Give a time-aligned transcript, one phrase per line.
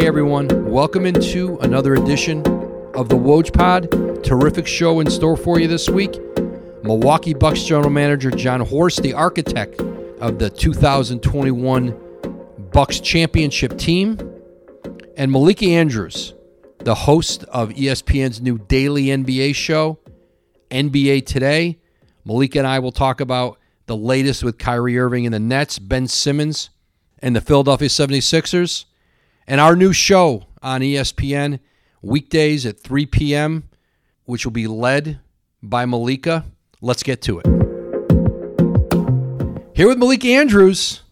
[0.00, 2.38] Hey everyone, welcome into another edition
[2.94, 4.24] of the Woj Pod.
[4.24, 6.18] Terrific show in store for you this week.
[6.82, 9.78] Milwaukee Bucks general manager Jon Horst, the architect
[10.22, 11.94] of the 2021
[12.72, 14.18] Bucks championship team,
[15.18, 16.32] and Malika Andrews,
[16.78, 19.98] the host of ESPN's new daily NBA show,
[20.70, 21.78] NBA Today.
[22.24, 26.08] Malika and I will talk about the latest with Kyrie Irving and the Nets, Ben
[26.08, 26.70] Simmons
[27.18, 28.86] and the Philadelphia 76ers,
[29.50, 31.58] and our new show on ESPN
[32.02, 33.64] weekdays at 3 p.m.,
[34.24, 35.18] which will be led
[35.60, 36.44] by Malika.
[36.80, 37.46] Let's get to it.
[39.74, 41.02] Here with Malika Andrews,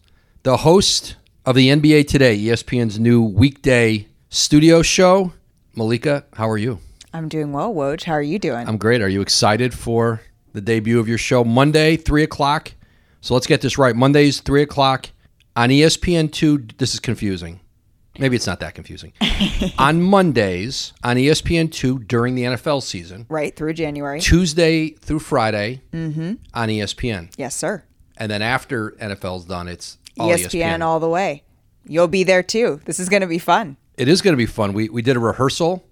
[0.43, 5.33] the host of the NBA Today, ESPN's new weekday studio show.
[5.75, 6.79] Malika, how are you?
[7.13, 8.05] I'm doing well, Woj.
[8.05, 8.69] How are you doing?
[8.69, 9.01] I'm great.
[9.01, 10.21] Are you excited for
[10.53, 12.71] the debut of your show Monday, 3 o'clock?
[13.19, 13.97] So let's get this right.
[13.97, 15.09] Monday's 3 o'clock
[15.57, 16.77] on E ESPN2.
[16.77, 17.59] This is confusing.
[18.19, 19.13] Maybe it's not that confusing.
[19.77, 24.19] on Mondays on E ESPN2 during the NFL season, right through January.
[24.19, 26.33] Tuesday through Friday Mm-hmm.
[26.53, 27.31] on ESPN.
[27.37, 27.83] Yes, sir.
[28.17, 31.43] And then after NFL's done, it's all E ESPN, all the way.
[31.85, 32.81] You'll be there too.
[32.85, 33.77] This is going to be fun.
[33.97, 34.73] It is going to be fun.
[34.73, 35.85] We, we did a rehearsal.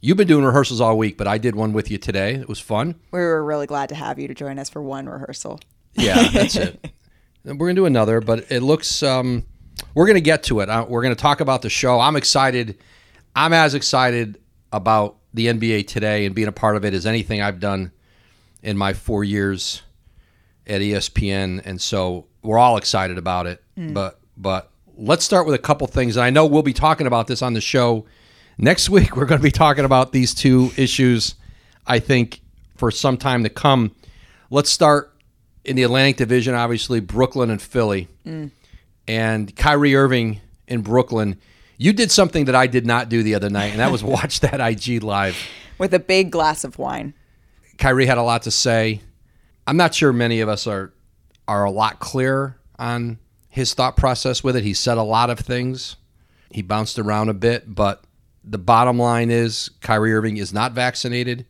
[0.00, 2.34] You've been doing rehearsals all week, but I did one with you today.
[2.34, 2.96] It was fun.
[3.12, 5.60] We were really glad to have you to join us for one rehearsal.
[5.94, 6.90] Yeah, that's it.
[7.44, 9.02] We're gonna do another, but it looks.
[9.02, 9.44] Um,
[9.94, 10.68] we're gonna get to it.
[10.68, 12.00] Uh, We're gonna talk about the show.
[12.00, 12.78] I'm excited.
[13.34, 14.38] I'm as excited
[14.72, 17.92] about the NBA today and being a part of it as anything I've done
[18.62, 19.82] in my four years
[20.66, 23.62] at ESPN, and so we're all excited about it.
[23.94, 26.16] But but let's start with a couple things.
[26.16, 28.04] And I know we'll be talking about this on the show
[28.58, 29.16] next week.
[29.16, 31.34] We're going to be talking about these two issues.
[31.86, 32.40] I think
[32.76, 33.94] for some time to come.
[34.50, 35.12] Let's start
[35.64, 38.08] in the Atlantic Division, obviously Brooklyn and Philly,
[39.12, 41.38] and Kyrie Irving in Brooklyn.
[41.76, 44.40] You did something that I did not do the other night, and that was watch
[44.40, 45.36] that IG live.
[45.78, 47.12] With a big glass of wine.
[47.76, 49.02] Kyrie had a lot to say.
[49.66, 50.92] I'm not sure many of us are
[51.46, 53.18] are a lot clearer on
[53.48, 54.64] his thought process with it.
[54.64, 55.96] He said a lot of things.
[56.50, 58.04] He bounced around a bit, but
[58.44, 61.44] the bottom line is Kyrie Irving is not vaccinated.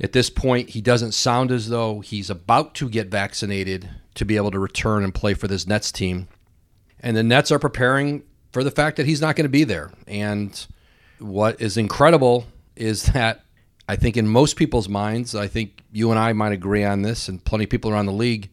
[0.00, 4.36] At this point, he doesn't sound as though he's about to get vaccinated to be
[4.36, 6.28] able to return and play for this Nets team.
[7.02, 9.90] And the Nets are preparing for the fact that he's not going to be there.
[10.06, 10.66] And
[11.18, 12.46] what is incredible
[12.76, 13.44] is that
[13.88, 17.28] I think in most people's minds, I think you and I might agree on this,
[17.28, 18.50] and plenty of people around the league,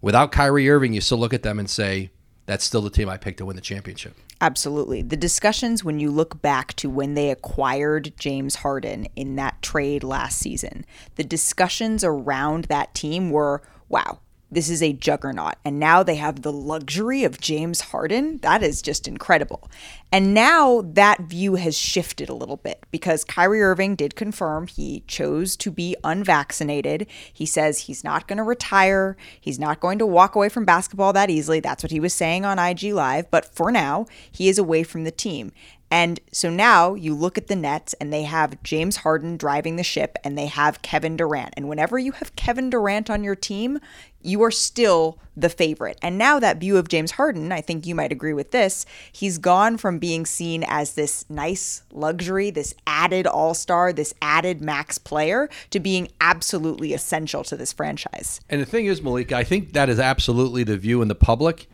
[0.00, 2.10] without Kyrie Irving, you still look at them and say,
[2.46, 4.16] that's still the team I picked to win the championship.
[4.40, 5.02] Absolutely.
[5.02, 10.02] The discussions when you look back to when they acquired James Harden in that trade
[10.02, 10.84] last season,
[11.16, 15.54] the discussions around that team were wow, this is a juggernaut.
[15.64, 18.38] And now they have the luxury of James Harden.
[18.38, 19.70] That is just incredible.
[20.12, 25.04] And now that view has shifted a little bit because Kyrie Irving did confirm he
[25.06, 27.06] chose to be unvaccinated.
[27.32, 29.16] He says he's not going to retire.
[29.40, 31.60] He's not going to walk away from basketball that easily.
[31.60, 33.30] That's what he was saying on IG Live.
[33.30, 35.52] But for now, he is away from the team.
[35.90, 39.82] And so now you look at the Nets and they have James Harden driving the
[39.82, 41.54] ship and they have Kevin Durant.
[41.56, 43.80] And whenever you have Kevin Durant on your team,
[44.22, 45.98] you are still the favorite.
[46.02, 49.38] And now that view of James Harden, I think you might agree with this, he's
[49.38, 54.98] gone from being seen as this nice luxury, this added all star, this added max
[54.98, 58.40] player, to being absolutely essential to this franchise.
[58.48, 61.66] And the thing is, Malika, I think that is absolutely the view in the public.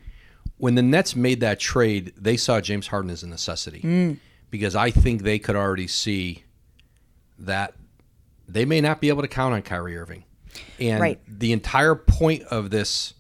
[0.59, 4.19] When the Nets made that trade, they saw James Harden as a necessity mm.
[4.51, 6.45] because I think they could already see
[7.39, 7.75] that
[8.49, 10.25] they may not be able to count on Kyrie Irving.
[10.81, 11.21] And Right.
[11.27, 13.15] the entire point of this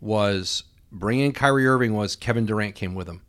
[0.00, 3.22] was bringing Kyrie Irving was Kevin Durant came with him.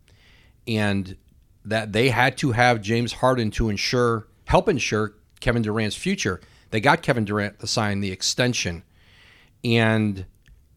[0.68, 1.16] And
[1.64, 6.42] that they had to have James Harden to ensure help ensure Kevin Durant's future.
[6.72, 8.84] They got Kevin Durant to sign the extension.
[9.64, 10.26] And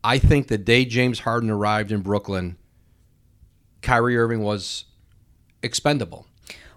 [0.02, 2.56] I think the day James Harden arrived in Brooklyn,
[3.82, 4.84] Kyrie Irving was
[5.62, 6.26] expendable.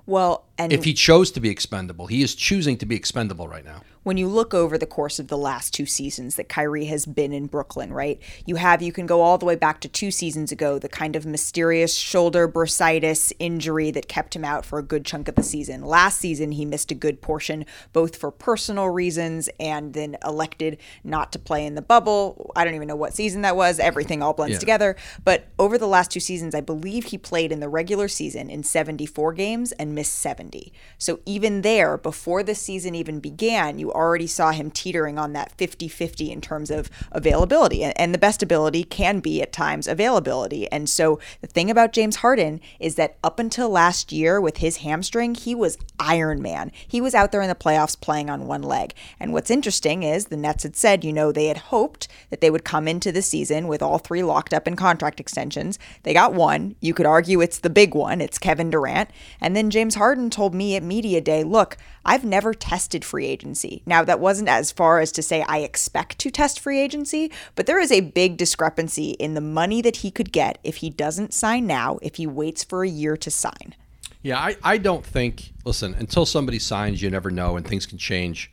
[0.06, 3.66] Well, and If he chose to be expendable, he is choosing to be expendable right
[3.66, 3.82] now.
[4.04, 7.32] when you look over the course of the last two seasons that Kyrie has been
[7.32, 8.20] in Brooklyn, right?
[8.48, 11.16] You have you can go all the way back to two seasons ago, the kind
[11.16, 15.44] of mysterious shoulder bursitis injury that kept him out for a good chunk of the
[15.44, 15.84] season.
[15.84, 17.64] Last season he missed a good portion
[17.94, 22.52] both for personal reasons and then elected not to play in the bubble.
[22.56, 23.78] I don't even know what season that was.
[23.80, 24.60] Everything all blends Yeah.
[24.60, 24.96] together.
[25.24, 28.64] But over the last two seasons, I believe he played in the regular season in
[28.64, 30.51] 74 games and missed 70.
[30.52, 30.74] 70.
[30.98, 35.52] So even there, before the season even began, you already saw him teetering on that
[35.58, 37.84] 50 50 in terms of availability.
[37.84, 40.72] And the best ability can be at times availability.
[40.72, 44.78] And so the thing about James Harden is that up until last year with his
[44.78, 46.72] hamstring, he was Iron Man.
[46.88, 48.94] He was out there in the playoffs playing on one leg.
[49.20, 52.52] And what's interesting is the Nets had said, you know, they had hoped that they
[52.52, 55.80] would come into the season with all three locked up in contract extensions.
[56.04, 56.76] They got one.
[56.80, 59.10] You could argue it's the big one, it's Kevin Durant.
[59.40, 63.84] And then James Harden told me at Media Day, look, I've never tested free agency.
[63.86, 67.66] Now, that wasn't as far as to say I expect to test free agency, but
[67.66, 71.34] there is a big discrepancy in the money that he could get if he doesn't
[71.34, 73.76] sign now, if he waits for a year to sign.
[74.24, 77.98] Yeah, I, I don't think, listen, until somebody signs, you never know and things can
[77.98, 78.52] change.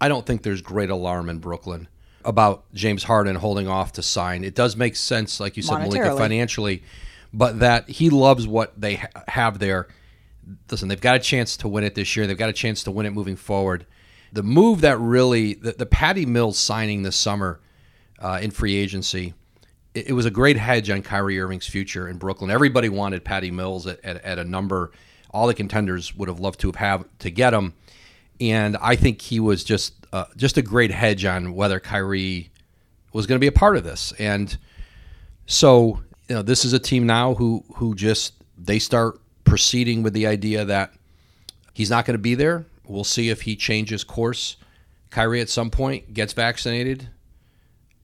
[0.00, 1.88] I don't think there's great alarm in Brooklyn
[2.24, 4.42] about James Harden holding off to sign.
[4.42, 6.82] It does make sense, like you said, Malika, financially,
[7.32, 9.86] but that he loves what they ha- have there.
[10.70, 12.26] Listen, they've got a chance to win it this year.
[12.26, 13.86] They've got a chance to win it moving forward.
[14.32, 17.60] The move that really, the, the Patty Mills signing this summer
[18.18, 19.34] uh, in free agency–
[19.96, 22.50] it, was a great hedge on Kyrie Irving's future in Brooklyn.
[22.50, 24.92] Everybody wanted Patty Mills at, at, at a number
[25.30, 27.74] all the contenders would have loved to have, have to get him,
[28.40, 32.50] and I think he was just uh, just a great hedge on whether Kyrie
[33.12, 34.12] was going to be a part of this.
[34.18, 34.56] And
[35.46, 39.20] so, you know, this is a team now who who just they start
[39.56, 40.92] proceeding with the idea that
[41.72, 42.66] he's not going to be there.
[42.86, 44.58] We'll see if he changes course.
[45.08, 47.08] Kyrie at some point gets vaccinated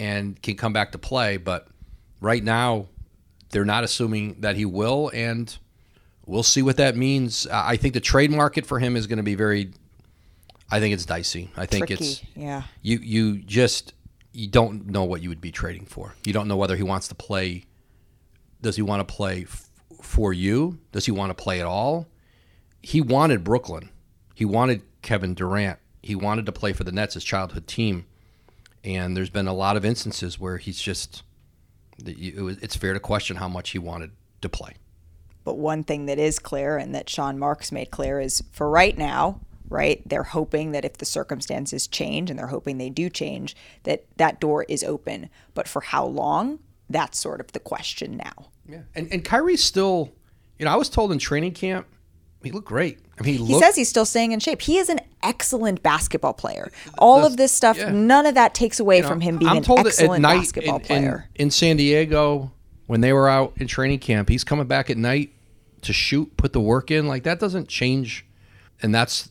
[0.01, 1.69] and can come back to play, but
[2.23, 2.87] right now,
[3.51, 5.55] they're not assuming that he will, and
[6.25, 7.47] we'll see what that means.
[7.53, 9.73] I think the trade market for him is going to be very.
[10.71, 11.51] I think it's dicey.
[11.55, 12.63] I think Tricky, it's yeah.
[12.81, 13.93] You you just
[14.33, 16.15] you don't know what you would be trading for.
[16.25, 17.67] You don't know whether he wants to play.
[18.63, 19.45] Does he want to play
[20.05, 20.79] for you?
[20.93, 22.07] Does he want to play at all?
[22.83, 23.91] He wanted Brooklyn.
[24.35, 25.79] He wanted Kevin Durant.
[26.03, 28.07] He wanted to play for the Nets, his childhood team.
[28.85, 31.23] And there's been a lot of instances where he's just
[32.05, 34.11] it's fair to question how much he wanted
[34.41, 34.75] to play.
[35.45, 38.97] But one thing that is clear and that Sean Marks made clear is for right
[38.97, 40.03] now, right?
[40.09, 44.41] They're hoping that if the circumstances change and they're hoping they do change, that that
[44.41, 45.31] door is open.
[45.55, 46.61] But for how long?
[46.89, 48.52] That's sort of the question now.
[48.67, 48.83] Yeah.
[48.95, 50.13] And and Kyrie's still,
[50.59, 51.87] you know, I was told in training camp
[52.43, 52.99] he looked great.
[53.19, 54.63] I mean, he, he looked, says he's still staying in shape.
[54.63, 56.71] He is an excellent basketball player.
[56.99, 57.91] All of this stuff, yeah.
[57.91, 60.85] none of that takes away you know, from him being I'm an excellent basketball in,
[60.85, 61.29] player.
[61.37, 62.53] In, in San Diego,
[62.87, 65.33] when they were out in training camp, he's coming back at night
[65.83, 67.07] to shoot, put the work in.
[67.07, 68.27] Like that doesn't change,
[68.83, 69.31] and that's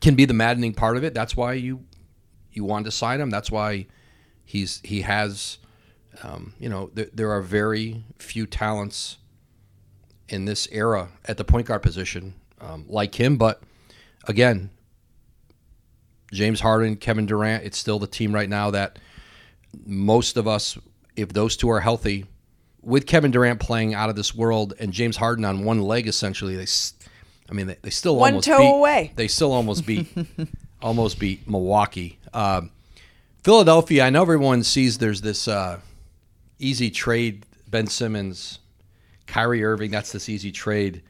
[0.00, 1.14] can be the maddening part of it.
[1.14, 1.84] That's why you
[2.52, 3.30] you wanted to sign him.
[3.30, 3.86] That's why
[4.44, 5.58] he's he has.
[6.22, 9.18] Um, you know, th- there are very few talents
[10.28, 13.36] in this era at the point guard position um, like him.
[13.36, 13.62] But
[14.26, 14.70] again,
[16.32, 18.98] James Harden, Kevin Durant, it's still the team right now that
[19.84, 20.78] most of us,
[21.16, 22.26] if those two are healthy,
[22.80, 26.56] with Kevin Durant playing out of this world and James Harden on one leg, essentially,
[26.56, 26.66] they,
[27.48, 29.12] I mean, they, they still one almost toe beat, away.
[29.14, 30.08] They still almost beat,
[30.82, 32.18] almost beat Milwaukee.
[32.34, 32.70] Um,
[33.44, 34.04] Philadelphia.
[34.04, 35.80] I know everyone sees there's this uh,
[36.62, 37.46] easy trade.
[37.68, 38.58] Ben Simmons,
[39.26, 39.90] Kyrie Irving.
[39.90, 41.02] That's this easy trade.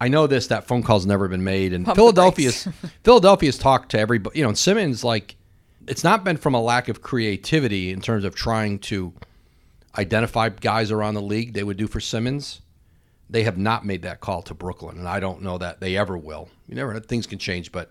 [0.00, 0.48] I know this.
[0.48, 2.68] That phone call's never been made, and Pump Philadelphia's
[3.04, 4.38] Philadelphia's talked to everybody.
[4.38, 5.36] You know, and Simmons like
[5.86, 9.12] it's not been from a lack of creativity in terms of trying to
[9.96, 12.60] identify guys around the league they would do for Simmons.
[13.30, 16.18] They have not made that call to Brooklyn, and I don't know that they ever
[16.18, 16.48] will.
[16.68, 17.90] You never know; things can change, but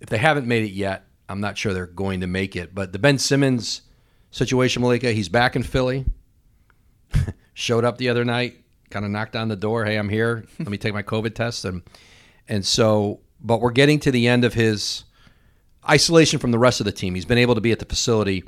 [0.00, 2.74] if they haven't made it yet, I'm not sure they're going to make it.
[2.74, 3.82] But the Ben Simmons
[4.30, 6.06] situation, Malika, he's back in Philly.
[7.54, 9.84] Showed up the other night, kind of knocked on the door.
[9.84, 10.44] Hey, I'm here.
[10.58, 11.64] Let me take my COVID test.
[11.64, 11.82] And
[12.48, 15.04] and so, but we're getting to the end of his
[15.88, 17.14] isolation from the rest of the team.
[17.14, 18.44] He's been able to be at the facility,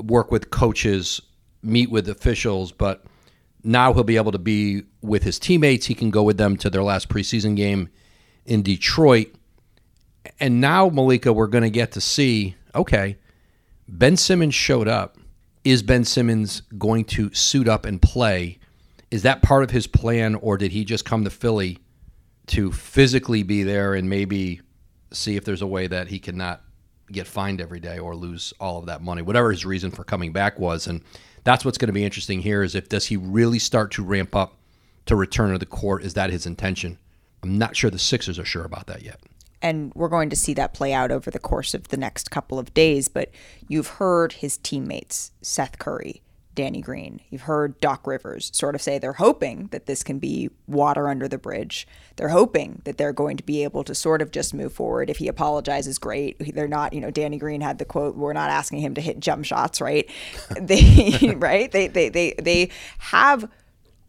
[0.00, 1.20] work with coaches,
[1.62, 3.04] meet with officials, but
[3.64, 5.86] now he'll be able to be with his teammates.
[5.86, 7.88] He can go with them to their last preseason game
[8.46, 9.34] in Detroit.
[10.40, 13.16] And now, Malika, we're going to get to see okay,
[13.88, 15.16] Ben Simmons showed up.
[15.64, 18.58] Is Ben Simmons going to suit up and play
[19.10, 21.78] is that part of his plan, or did he just come to Philly
[22.48, 24.60] to physically be there and maybe
[25.12, 26.62] see if there's a way that he cannot
[27.10, 30.32] get fined every day or lose all of that money, whatever his reason for coming
[30.32, 30.86] back was?
[30.86, 31.02] And
[31.44, 34.36] that's what's going to be interesting here is if does he really start to ramp
[34.36, 34.58] up
[35.06, 36.04] to return to the court?
[36.04, 36.98] Is that his intention?
[37.42, 39.20] I'm not sure the Sixers are sure about that yet.
[39.60, 42.58] And we're going to see that play out over the course of the next couple
[42.58, 43.08] of days.
[43.08, 43.30] But
[43.66, 46.22] you've heard his teammates, Seth Curry,
[46.58, 47.20] Danny Green.
[47.30, 51.28] You've heard Doc Rivers sort of say they're hoping that this can be water under
[51.28, 51.86] the bridge.
[52.16, 55.08] They're hoping that they're going to be able to sort of just move forward.
[55.08, 56.36] If he apologizes, great.
[56.54, 59.20] They're not, you know, Danny Green had the quote, we're not asking him to hit
[59.20, 60.10] jump shots, right?
[60.60, 61.70] they right?
[61.70, 63.48] They they they they have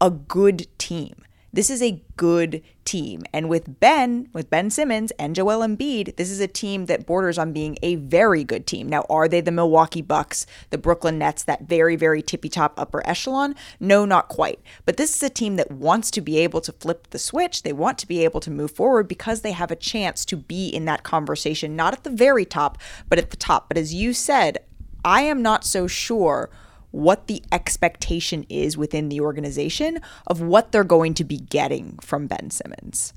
[0.00, 1.22] a good team.
[1.52, 3.24] This is a good team.
[3.32, 7.38] And with Ben, with Ben Simmons and Joel Embiid, this is a team that borders
[7.38, 8.88] on being a very good team.
[8.88, 13.04] Now, are they the Milwaukee Bucks, the Brooklyn Nets, that very, very tippy top upper
[13.04, 13.56] echelon?
[13.80, 14.60] No, not quite.
[14.84, 17.64] But this is a team that wants to be able to flip the switch.
[17.64, 20.68] They want to be able to move forward because they have a chance to be
[20.68, 22.78] in that conversation, not at the very top,
[23.08, 23.66] but at the top.
[23.66, 24.58] But as you said,
[25.04, 26.50] I am not so sure
[26.90, 32.26] what the expectation is within the organization of what they're going to be getting from
[32.26, 33.12] Ben Simmons.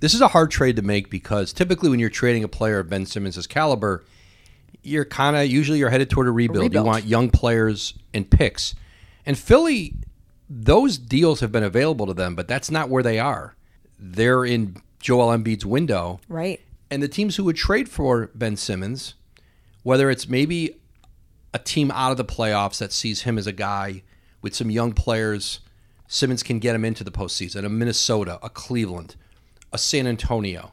[0.00, 2.90] This is a hard trade to make because typically when you're trading a player of
[2.90, 4.04] Ben Simmons' caliber,
[4.82, 6.58] you're kind of usually you're headed toward a rebuild.
[6.58, 6.84] a rebuild.
[6.84, 8.74] You want young players and picks.
[9.24, 9.94] And Philly,
[10.48, 13.56] those deals have been available to them, but that's not where they are.
[13.98, 16.20] They're in Joel Embiid's window.
[16.28, 16.60] Right.
[16.90, 19.14] And the teams who would trade for Ben Simmons,
[19.82, 20.76] whether it's maybe
[21.56, 24.02] a team out of the playoffs that sees him as a guy
[24.42, 25.60] with some young players.
[26.06, 27.64] Simmons can get him into the postseason.
[27.64, 29.16] A Minnesota, a Cleveland,
[29.72, 30.72] a San Antonio.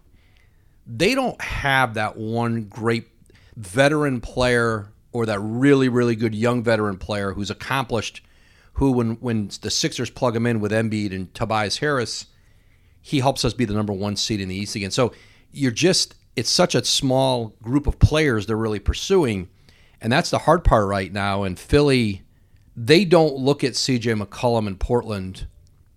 [0.85, 3.07] They don't have that one great
[3.55, 8.21] veteran player or that really, really good young veteran player who's accomplished.
[8.73, 12.25] Who, when when the Sixers plug him in with Embiid and Tobias Harris,
[13.01, 14.91] he helps us be the number one seed in the East again.
[14.91, 15.13] So
[15.53, 19.47] you're just it's such a small group of players they're really pursuing
[20.03, 21.43] and that's the hard part right now.
[21.43, 22.23] And Philly,
[22.75, 25.47] they don't look at CJ McCollum in Portland.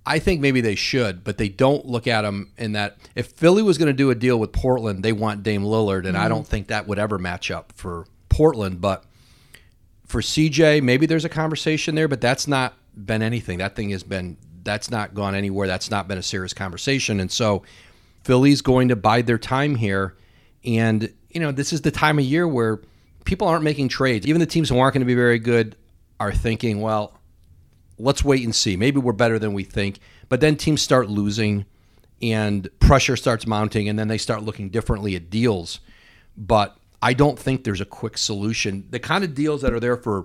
[0.07, 2.97] I think maybe they should, but they don't look at him in that.
[3.17, 6.15] If Philly was going to do a deal with Portland, they want Dame Lillard, and
[6.15, 6.25] mm-hmm.
[6.25, 8.81] I don't think that would ever match up for Portland.
[8.81, 9.05] But
[10.07, 13.59] for CJ, maybe there's a conversation there, but that's not been anything.
[13.59, 15.67] That thing has been that's not gone anywhere.
[15.67, 17.65] That's not been a serious conversation, and so
[18.23, 20.17] Philly's going to bide their time here.
[20.65, 22.81] And you know, this is the time of year where
[23.27, 24.27] people aren't making trades.
[24.27, 25.77] Even the teams who aren't going to be very good
[26.19, 27.19] are thinking, well,
[27.99, 28.77] let's wait and see.
[28.77, 29.99] Maybe we're better than we think.
[30.29, 31.67] But then teams start losing
[32.23, 35.81] and pressure starts mounting and then they start looking differently at deals.
[36.37, 38.87] But I don't think there's a quick solution.
[38.91, 40.25] The kind of deals that are there for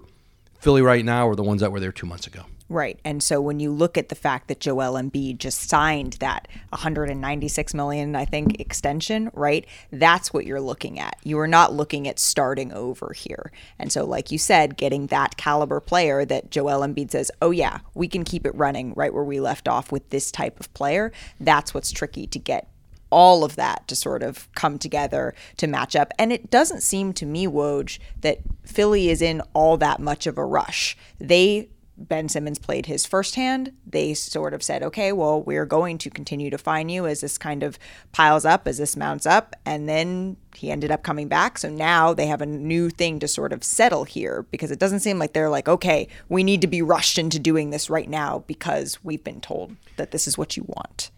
[0.59, 2.45] Philly right now are the ones that were there two months ago.
[2.71, 3.01] Right.
[3.03, 7.73] And so when you look at the fact that Joel Embiid just signed that 196
[7.73, 9.65] million, I think, extension, right?
[9.91, 11.17] That's what you're looking at.
[11.21, 13.51] You are not looking at starting over here.
[13.77, 17.79] And so, like you said, getting that caliber player that Joel Embiid says, oh, yeah,
[17.93, 21.11] we can keep it running right where we left off with this type of player,
[21.41, 22.69] that's what's tricky to get
[23.09, 26.13] all of that to sort of come together to match up.
[26.17, 30.37] And it doesn't seem to me, Woj, that Philly is in all that much of
[30.37, 30.95] a rush.
[31.19, 31.67] They
[32.07, 36.09] Ben Simmons played his first hand, they sort of said, okay, well, we're going to
[36.09, 37.77] continue to find you as this kind of
[38.11, 39.55] piles up, as this mounts up.
[39.65, 41.57] And then he ended up coming back.
[41.57, 44.99] So now they have a new thing to sort of settle here because it doesn't
[45.01, 48.43] seem like they're like, okay, we need to be rushed into doing this right now
[48.47, 51.11] because we've been told that this is what you want.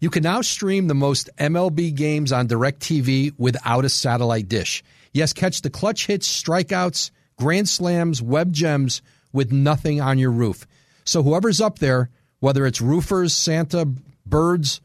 [0.00, 4.84] You can now stream the most MLB games on DirecTV without a satellite dish.
[5.12, 9.00] Yes, catch the clutch hits, strikeouts, grand slams, web gems
[9.34, 10.66] with nothing on your roof.
[11.04, 12.08] So whoever's up there,
[12.40, 13.86] whether it's roofers, Santa,
[14.24, 14.80] birds,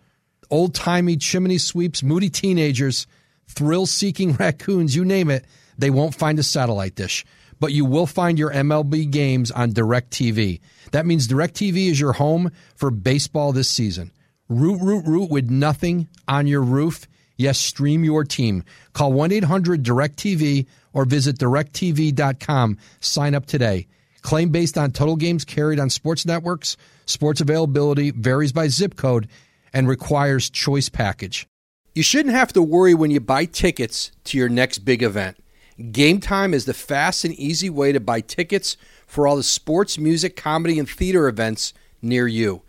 [0.49, 3.07] old timey chimney sweeps, moody teenagers,
[3.47, 5.45] thrill seeking raccoons, you name it,
[5.77, 7.25] they won't find a satellite dish.
[7.59, 10.61] But you will find your MLB games on DirecTV.
[10.91, 14.11] That means DirecTV is your home for baseball this season.
[14.47, 17.05] Root, root, root with nothing on your roof.
[17.37, 18.63] Yes, stream your team.
[18.93, 22.77] Call 1 800 DirecTV or visit directv.com.
[22.99, 23.87] Sign up today.
[24.21, 26.77] Claim based on total games carried on sports networks.
[27.05, 29.27] Sports availability varies by zip code
[29.73, 31.47] and requires choice package.
[31.95, 35.37] You shouldn't have to worry when you buy tickets to your next big event.
[35.91, 38.75] Game Time is the fast and easy way to buy tickets
[39.07, 42.63] for all the sports, music, comedy, and theater events near you.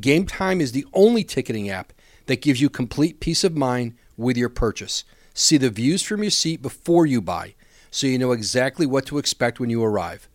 [0.00, 1.92] Game Time is the only ticketing app
[2.26, 5.04] that gives you complete peace of mind with your purchase.
[5.34, 7.54] See the views from your seat before you buy
[7.90, 10.28] so you know exactly what to expect when you arrive.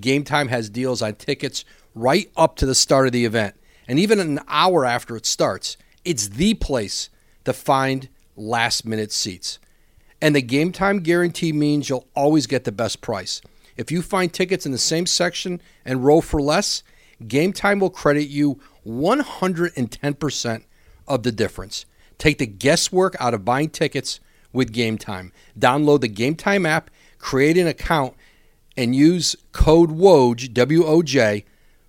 [0.00, 3.54] Game Time has deals on tickets right up to the start of the event.
[3.88, 7.10] And even an hour after it starts, it's the place
[7.44, 9.58] to find last minute seats.
[10.20, 13.42] And the game time guarantee means you'll always get the best price.
[13.76, 16.82] If you find tickets in the same section and row for less,
[17.26, 20.62] Game Time will credit you 110%
[21.08, 21.86] of the difference.
[22.18, 24.20] Take the guesswork out of buying tickets
[24.52, 25.32] with Game Time.
[25.58, 28.14] Download the Game Time app, create an account,
[28.76, 31.44] and use code WOJ, W O J,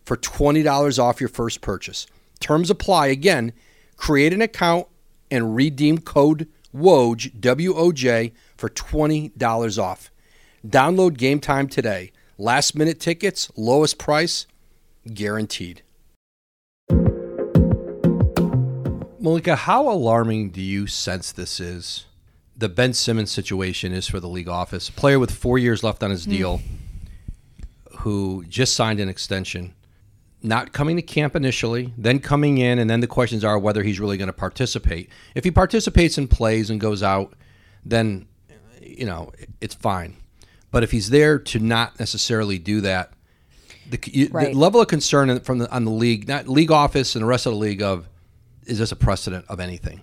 [0.05, 2.07] for $20 off your first purchase.
[2.39, 3.07] Terms apply.
[3.07, 3.53] Again,
[3.95, 4.87] create an account
[5.31, 10.11] and redeem code WOJ, W O J, for $20 off.
[10.65, 12.11] Download game time today.
[12.37, 14.47] Last minute tickets, lowest price,
[15.13, 15.83] guaranteed.
[19.19, 22.07] Malika, how alarming do you sense this is?
[22.55, 24.89] The Ben Simmons situation is for the league office.
[24.89, 26.31] A player with four years left on his hmm.
[26.31, 26.62] deal
[28.00, 29.74] who just signed an extension,
[30.41, 34.00] not coming to camp initially, then coming in, and then the questions are whether he's
[34.00, 35.10] really going to participate.
[35.36, 37.33] If he participates and plays and goes out,
[37.86, 38.27] then,
[38.81, 39.31] you know,
[39.62, 40.17] it's fine.
[40.69, 43.13] But if he's there to not necessarily do that,
[43.89, 44.51] the, Right.
[44.51, 47.45] the level of concern from the, on the league, not league office and the rest
[47.45, 48.10] of the league of,
[48.65, 50.01] is this a precedent of anything?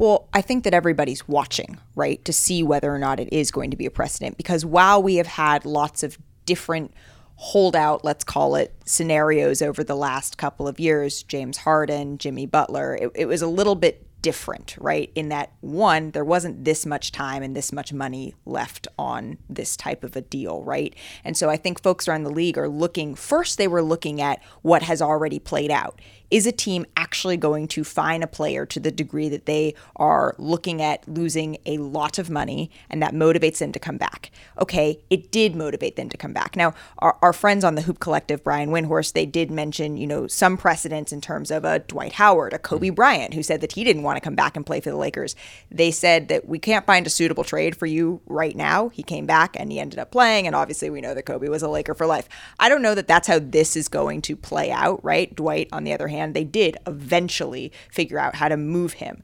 [0.00, 3.70] Well, I think that everybody's watching, right, to see whether or not it is going
[3.70, 4.38] to be a precedent.
[4.38, 6.16] Because while we have had lots of
[6.46, 6.94] different
[7.36, 12.94] holdout, let's call it, scenarios over the last couple of years, James Harden, Jimmy Butler,
[12.94, 15.10] it, it was a little bit different, right?
[15.14, 19.76] In that one, there wasn't this much time and this much money left on this
[19.76, 20.94] type of a deal, right?
[21.24, 24.42] And so I think folks around the league are looking first, they were looking at
[24.62, 26.00] what has already played out.
[26.30, 30.34] Is a team actually going to fine a player to the degree that they are
[30.38, 34.30] looking at losing a lot of money and that motivates them to come back?
[34.60, 36.54] Okay, it did motivate them to come back.
[36.54, 40.28] Now, our, our friends on the Hoop Collective, Brian Windhorst, they did mention, you know,
[40.28, 42.94] some precedents in terms of a Dwight Howard, a Kobe mm-hmm.
[42.94, 45.34] Bryant, who said that he didn't want to come back and play for the Lakers.
[45.70, 48.88] They said that we can't find a suitable trade for you right now.
[48.90, 51.62] He came back and he ended up playing, and obviously we know that Kobe was
[51.62, 52.28] a Laker for life.
[52.60, 55.34] I don't know that that's how this is going to play out, right?
[55.34, 59.22] Dwight, on the other hand, they did eventually figure out how to move him.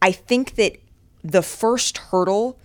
[0.00, 0.78] I think that
[1.22, 2.58] the first hurdle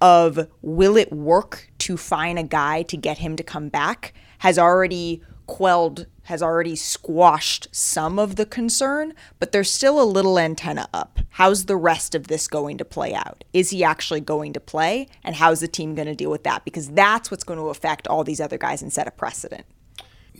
[0.00, 4.58] of will it work to find a guy to get him to come back has
[4.58, 10.88] already quelled has already squashed some of the concern but there's still a little antenna
[10.92, 11.20] up.
[11.30, 13.44] How's the rest of this going to play out?
[13.52, 15.08] Is he actually going to play?
[15.22, 16.64] And how's the team going to deal with that?
[16.64, 19.66] Because that's what's going to affect all these other guys and set a precedent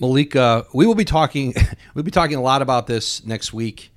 [0.02, 1.54] Malika, we will be talking.
[1.94, 3.92] We'll be talking a lot about this next week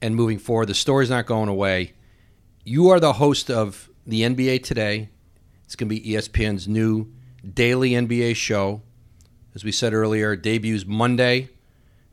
[0.00, 0.66] and moving forward.
[0.68, 1.92] The story's not going away.
[2.64, 5.10] You are the host of the NBA Today.
[5.64, 7.12] It's going to be ESPN's new
[7.52, 8.80] daily NBA show.
[9.56, 11.48] As we said earlier, debuts Monday,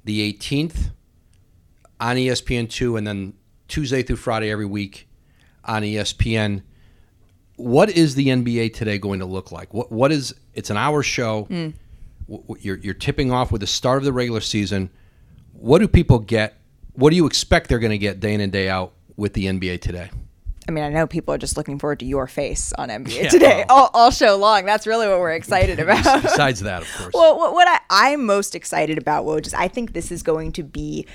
[0.03, 0.89] the 18th,
[1.99, 3.33] on E ESPN2, and then
[3.67, 5.07] Tuesday through Friday every week
[5.63, 6.63] on ESPN.
[7.55, 9.73] What is the NBA Today going to look like?
[9.75, 10.33] What What is?
[10.55, 11.73] It's an hour show w-
[12.59, 14.89] you're, you're tipping off with the start of the regular season.
[15.53, 16.55] What do people get?
[16.93, 19.45] What do you expect they're going to get day in and day out with the
[19.45, 20.09] NBA today?
[20.67, 23.29] I mean, I know people are just looking forward to your face on NBA Yeah,
[23.29, 23.77] today well.
[23.77, 24.65] all, all show long.
[24.65, 26.21] That's really what we're excited about.
[26.21, 27.13] Besides that, of course.
[27.13, 30.51] Well, what, what I, I'm most excited about, Woj, is I think this is going
[30.53, 31.07] to be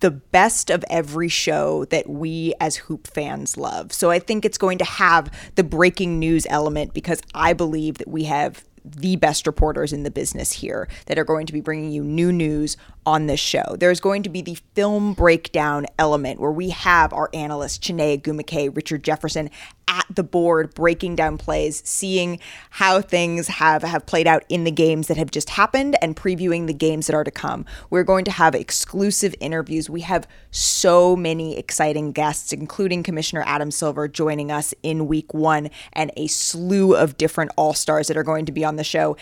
[0.00, 3.92] the best of every show that we as hoop fans love.
[3.92, 8.08] So I think it's going to have the breaking news element because I believe that
[8.08, 11.90] we have the best reporters in the business here that are going to be bringing
[11.90, 13.76] you new news on this show.
[13.78, 18.74] There's going to be the film breakdown element where we have our analysts, Chiney Ogwumike,
[18.74, 19.48] Richard Jefferson,
[19.88, 22.40] at the board breaking down plays, seeing
[22.70, 26.66] how things have, have played out in the games that have just happened and previewing
[26.66, 27.64] the games that are to come.
[27.88, 29.88] We're going to have exclusive interviews.
[29.88, 35.70] We have so many exciting guests, including Commissioner Adam Silver joining us in week one
[35.92, 39.16] and a slew of different all stars that are going to be on the show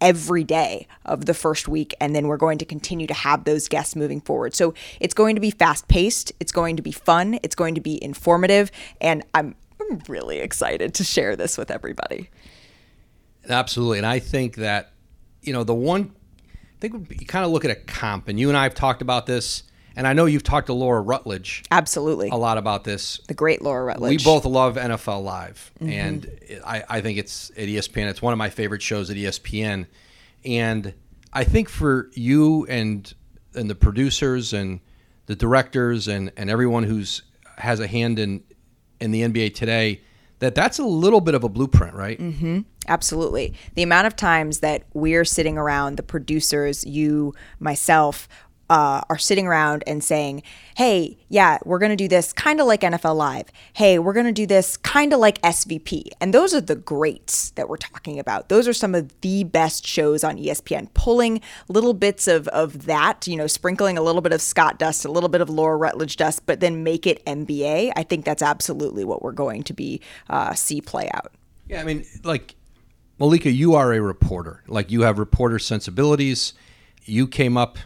[0.00, 3.68] every day of the first week and then we're going to continue to have those
[3.68, 4.54] guests moving forward.
[4.54, 7.80] So it's going to be fast paced, it's going to be fun, it's going to
[7.80, 12.28] be informative and I'm I'm really excited to share this with everybody.
[13.48, 14.92] Absolutely, and I think that
[15.42, 16.14] you know the one.
[16.46, 19.02] I think you kind of look at a comp, and you and I have talked
[19.02, 19.64] about this,
[20.00, 22.30] and I know you've talked to Laura Rutledge Absolutely.
[22.30, 23.20] a lot about this.
[23.28, 24.08] The great Laura Rutledge.
[24.08, 25.92] We both love NFL Live, mm-hmm.
[25.92, 28.08] and I, I think it's at ESPN.
[28.08, 29.84] It's one of my favorite shows at ESPN,
[30.42, 30.94] and
[31.34, 33.12] I think for you and
[33.54, 34.80] and the producers and
[35.26, 37.20] the directors and and everyone who's
[37.58, 38.42] has a hand in
[39.02, 40.00] in the NBA today,
[40.38, 42.18] that that's a little bit of a blueprint, right?
[42.18, 42.60] Mm-hmm.
[42.88, 43.52] Absolutely.
[43.74, 48.28] The amount of times that we're sitting around, the producers, you, myself,
[48.70, 50.44] uh, are sitting around and saying,
[50.76, 53.46] hey, yeah, we're going to do this kind of like NFL Live.
[53.72, 56.10] Hey, we're going to do this kind of like SVP.
[56.20, 58.48] And those are the greats that we're talking about.
[58.48, 63.26] Those are some of the best shows on ESPN, pulling little bits of, of that,
[63.26, 66.16] you know, sprinkling a little bit of Scott dust, a little bit of Laura Rutledge
[66.16, 67.92] dust, but then make it NBA.
[67.96, 71.32] I think that's absolutely what we're going to be uh, see play out.
[71.68, 72.54] Yeah, I mean, like
[73.18, 74.62] Malika, you are a reporter.
[74.68, 76.54] Like you have reporter sensibilities.
[77.04, 77.78] You came up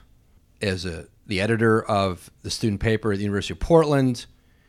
[0.65, 4.27] as a the editor of the student paper at the University of Portland.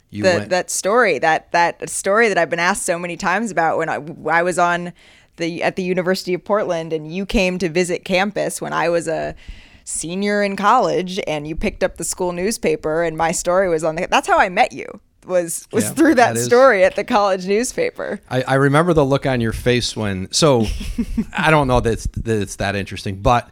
[0.09, 3.51] You the, went, that story, that that story that I've been asked so many times
[3.51, 4.93] about when I, I was on
[5.37, 9.07] the at the University of Portland and you came to visit campus when I was
[9.07, 9.35] a
[9.83, 13.95] senior in college and you picked up the school newspaper and my story was on
[13.95, 17.03] the that's how I met you was was Yeah, through that, that story at the
[17.03, 18.21] college newspaper.
[18.29, 20.31] I, I remember the look on your face when.
[20.31, 20.65] So,
[21.37, 23.49] I don't know that it's, that it's that interesting, but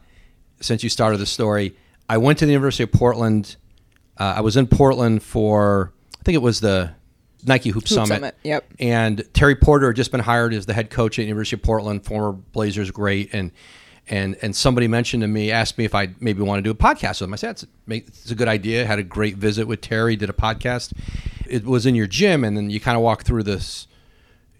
[0.61, 1.75] since you started the story,
[2.09, 3.55] I went to the University of Portland.
[4.17, 6.91] Uh, I was in Portland for I think it was the
[7.45, 8.07] Nike Hoop, Summit.
[8.07, 8.65] Summit, yep.
[8.79, 12.05] And Terry Porter had just been hired as the head coach at University of Portland,
[12.05, 13.51] former Blazers great, and
[14.09, 16.75] and and somebody mentioned to me, asked me if I maybe want to do a
[16.75, 17.33] podcast with him.
[17.33, 18.85] I said it's, it's a good idea.
[18.85, 20.15] Had a great visit with Terry.
[20.15, 20.93] Did a podcast.
[21.45, 23.87] It was in your gym, and then you kind of walk through this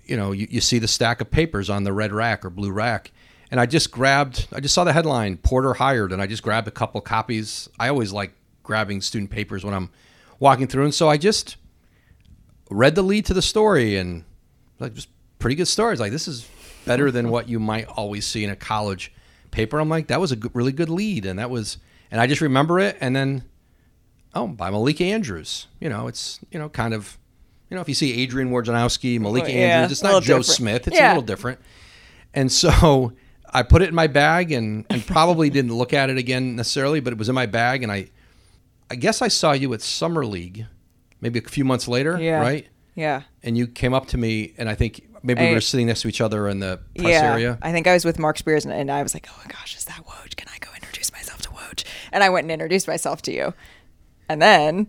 [0.06, 2.72] you know, you, you see the stack of papers on the red rack or blue
[2.72, 3.12] rack.
[3.54, 6.68] And I just grabbed, I just saw the headline, Porter hired, and I just grabbed
[6.68, 7.70] a couple copies.
[7.78, 9.92] I always like grabbing student papers when I'm
[10.40, 10.86] walking through.
[10.86, 11.58] And so I just
[12.72, 14.24] read the lead to the story and
[14.80, 16.00] like just pretty good stories.
[16.00, 16.50] Like this is
[16.86, 19.14] better than what you might always see in a college
[19.52, 19.78] paper.
[19.78, 21.28] I'm like, that was a good, really good lead.
[21.28, 21.78] And that was,
[22.10, 22.98] and I just remember it.
[23.02, 23.44] And then,
[24.34, 27.20] oh, by Malika Andrews, you know, it's, you know, kind of,
[27.70, 30.46] you know, if you see Adrian Wojnarowski, Malika Well, yeah, Andrews, it's not Joe different.
[30.46, 30.88] Smith.
[30.88, 31.60] It's a little different.
[32.34, 33.14] And so
[33.54, 37.00] I put it in my bag and, and probably didn't look at it again necessarily,
[37.00, 37.84] but it was in my bag.
[37.84, 38.10] And I,
[38.90, 40.66] I guess I saw you at Summer League,
[41.22, 42.40] maybe a few months later, Yeah.
[42.42, 42.68] right?
[42.96, 43.22] Yeah.
[43.44, 46.08] And you came up to me, and I think maybe we were sitting next to
[46.08, 47.58] each other in the press yeah, area.
[47.62, 49.76] I think I was with Marc Spears, and, and I was like, "Oh my gosh,
[49.76, 50.36] is that Woj?
[50.36, 53.54] Can I go introduce myself to Woj?" And I went and introduced myself to you,
[54.30, 54.88] and then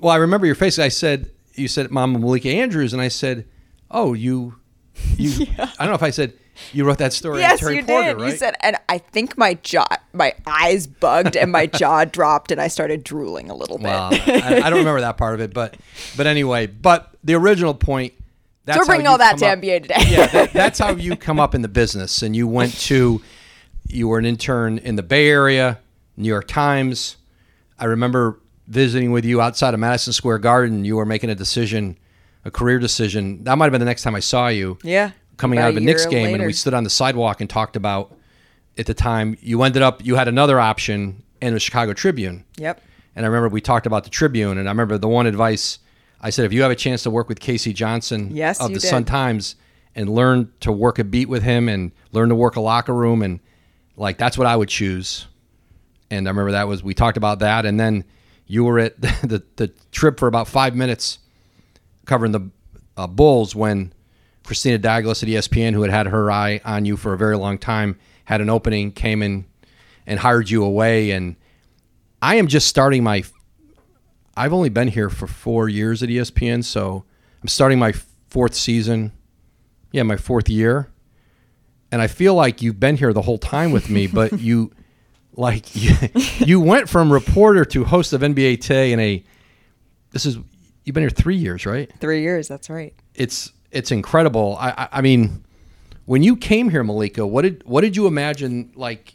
[0.00, 0.80] Well, I remember your face.
[0.80, 3.46] I said, you said, Mama Malika Andrews, and I said,
[3.90, 4.56] oh, you,
[5.16, 5.46] you.
[5.56, 5.70] yeah.
[5.78, 6.32] I don't know if I said
[6.72, 7.40] you wrote that story.
[7.40, 8.20] yes, Terry you Porter, did.
[8.20, 8.30] Right?
[8.32, 12.60] You said, and I think my jaw, my eyes bugged, and my jaw dropped, and
[12.60, 13.86] I started drooling a little bit.
[13.88, 15.76] I, I don't remember that part of it, but
[16.16, 18.12] but anyway, but the original point.
[18.66, 19.94] That's so we're bringing all that to up- NBA today.
[20.08, 22.22] yeah, that, that's how you come up in the business.
[22.22, 23.20] And you went to,
[23.88, 25.78] you were an intern in the Bay Area,
[26.16, 27.16] New York Times.
[27.78, 30.82] I remember visiting with you outside of Madison Square Garden.
[30.86, 31.98] You were making a decision,
[32.46, 33.44] a career decision.
[33.44, 34.78] That might have been the next time I saw you.
[34.82, 37.48] Yeah, Coming about out of a Knicks game, and we stood on the sidewalk and
[37.48, 38.14] talked about.
[38.76, 40.04] At the time, you ended up.
[40.04, 42.44] You had another option in the Chicago Tribune.
[42.56, 42.80] Yep.
[43.14, 45.78] And I remember we talked about the Tribune, and I remember the one advice
[46.20, 47.72] I said: if you have a chance to work with K.C.
[47.72, 48.88] Johnson Yes, of the did.
[48.88, 49.56] Sun Times
[49.94, 53.22] and learn to work a beat with him and learn to work a locker room,
[53.22, 53.40] and
[53.96, 55.26] like that's what I would choose.
[56.10, 58.04] And I remember that was we talked about that, and then
[58.46, 61.18] you were at the the trip for about five minutes
[62.06, 62.50] covering the
[62.96, 63.92] uh, Bulls when
[64.44, 67.58] Christina Douglas at ESPN, who had had her eye on you for a very long
[67.58, 69.46] time, had an opening, came in
[70.06, 71.10] and hired you away.
[71.10, 71.36] And
[72.22, 73.24] I am just starting my.
[74.36, 77.04] I've only been here for four years at ESPN, so
[77.40, 77.92] I'm starting my
[78.28, 79.12] fourth season.
[79.92, 80.90] Yeah, my fourth year,
[81.92, 84.72] and I feel like you've been here the whole time with me, but you,
[85.34, 85.94] like, you,
[86.38, 89.24] you went from reporter to host of NBA Today in a.
[90.10, 90.36] This is
[90.84, 91.90] you've been here three years, right?
[92.00, 92.48] Three years.
[92.48, 92.92] That's right.
[93.14, 94.56] it's it's incredible.
[94.58, 95.44] I, I I mean,
[96.06, 98.72] when you came here, Malika, what did what did you imagine?
[98.74, 99.14] Like,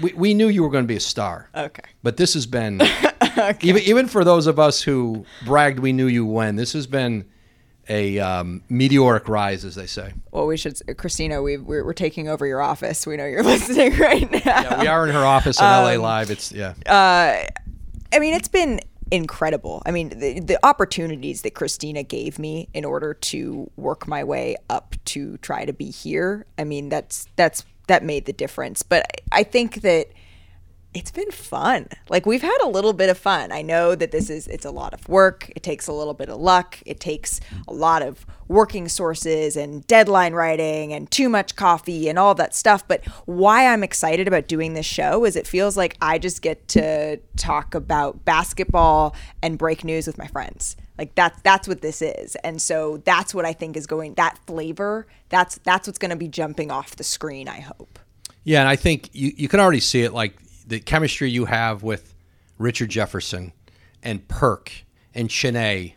[0.00, 1.82] we, we knew you were going to be a star, Okay.
[2.02, 2.80] but this has been
[3.60, 6.56] even even for those of us who bragged we knew you when.
[6.56, 7.24] This has been
[7.88, 10.12] a um, meteoric rise, as they say.
[10.30, 11.42] Well, we should, Christina.
[11.42, 13.06] We we're, we're taking over your office.
[13.06, 14.40] We know you're listening right now.
[14.44, 16.30] Yeah, we are in her office in LA Live.
[16.30, 16.74] It's yeah.
[16.86, 19.82] I mean, it's been incredible.
[19.84, 24.56] I mean, the, the opportunities that Christina gave me in order to work my way
[24.70, 26.46] up to try to be here.
[26.58, 28.82] I mean, that's that's that made the difference.
[28.82, 30.08] But I I think that
[30.94, 31.88] it's been fun.
[32.10, 33.50] Like we've had a little bit of fun.
[33.50, 35.50] I know that this is it's a lot of work.
[35.56, 36.78] It takes a little bit of luck.
[36.84, 42.18] It takes a lot of working sources and deadline writing and too much coffee and
[42.18, 42.86] all that stuff.
[42.86, 46.68] But why I'm excited about doing this show is it feels like I just get
[46.68, 50.76] to talk about basketball and break news with my friends.
[50.98, 52.36] Like that's that's what this is.
[52.36, 56.16] And so that's what I think is going that flavor, that's that's what's going to
[56.16, 57.98] be jumping off the screen, I hope.
[58.44, 60.36] Yeah, and I think you, you can already see it like
[60.72, 62.14] the chemistry you have with
[62.56, 63.52] Richard Jefferson
[64.02, 64.72] and Perk
[65.14, 65.96] and Chiney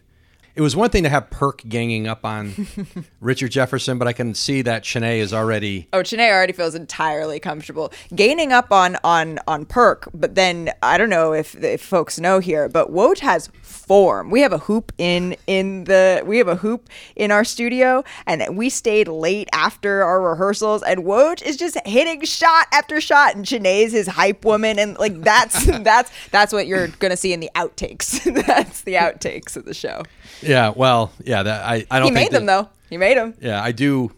[0.55, 2.67] it was one thing to have Perk ganging up on
[3.19, 5.89] Richard Jefferson, but I can see that Chiney is already.
[5.91, 10.97] Oh, Chiney already feels entirely comfortable gaining up on on on Perk, but then I
[10.97, 14.31] don't know if if folks know here, but Woj has form.
[14.31, 18.57] We have a hoop in in the we have a hoop in our studio, and
[18.57, 23.45] we stayed late after our rehearsals, and Woj is just hitting shot after shot, and
[23.45, 27.51] Chiney's his hype woman, and like that's that's that's what you're gonna see in the
[27.55, 28.23] outtakes.
[28.47, 30.03] that's the outtakes of the show.
[30.47, 32.07] Yeah, well, yeah, that I I don't.
[32.07, 32.69] He made them though.
[32.89, 33.33] He made them.
[33.41, 34.11] Yeah, I do.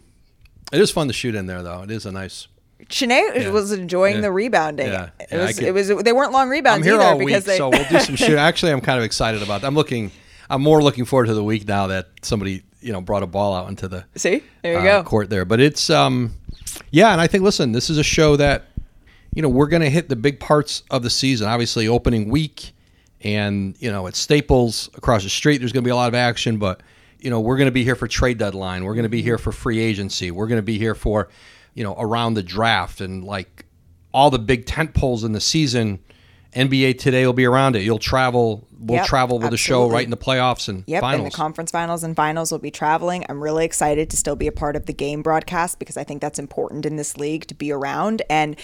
[0.72, 1.84] It is fun to shoot in there though.
[1.84, 2.48] It is a nice.
[2.90, 3.50] Chiney Yeah.
[3.50, 4.22] was enjoying Yeah.
[4.22, 4.88] the rebounding.
[4.88, 5.10] Yeah.
[5.20, 7.46] It was get- it was they weren't long rebounds I'm here either all because week,
[7.46, 8.38] they so we'll do some shoot.
[8.38, 9.62] Actually, I'm kind of excited about.
[9.62, 9.68] That.
[9.68, 10.12] I'm looking.
[10.50, 13.56] I'm more looking forward to the week now that somebody you know brought a ball
[13.56, 14.44] out into the See?
[14.62, 15.04] There you uh, go.
[15.10, 15.44] court there.
[15.46, 16.34] But it's um,
[16.92, 18.66] yeah, and I think listen, this is a show that
[19.34, 21.48] you know we're going to hit the big parts of the season.
[21.48, 22.72] Obviously, opening week,
[23.21, 26.15] and you know at Staples across the street, there's going to be a lot of
[26.15, 26.58] action.
[26.58, 26.82] But
[27.19, 28.84] you know we're going to be here for trade deadline.
[28.84, 30.32] We're going to be here for free agency.
[30.32, 31.30] We're going to be here for
[31.73, 33.65] you know around the draft and like
[34.13, 35.99] all the big tent poles in the season.
[36.56, 37.84] NBA today will be around it.
[37.84, 38.65] You'll travel.
[38.80, 41.23] We'll Yep, travel with the show right in the playoffs and Yep, finals.
[41.25, 43.25] and the conference finals and finals will be traveling.
[43.27, 46.21] I'm really excited to still be a part of the game broadcast because I think
[46.21, 48.21] that's important in this league to be around.
[48.30, 48.56] And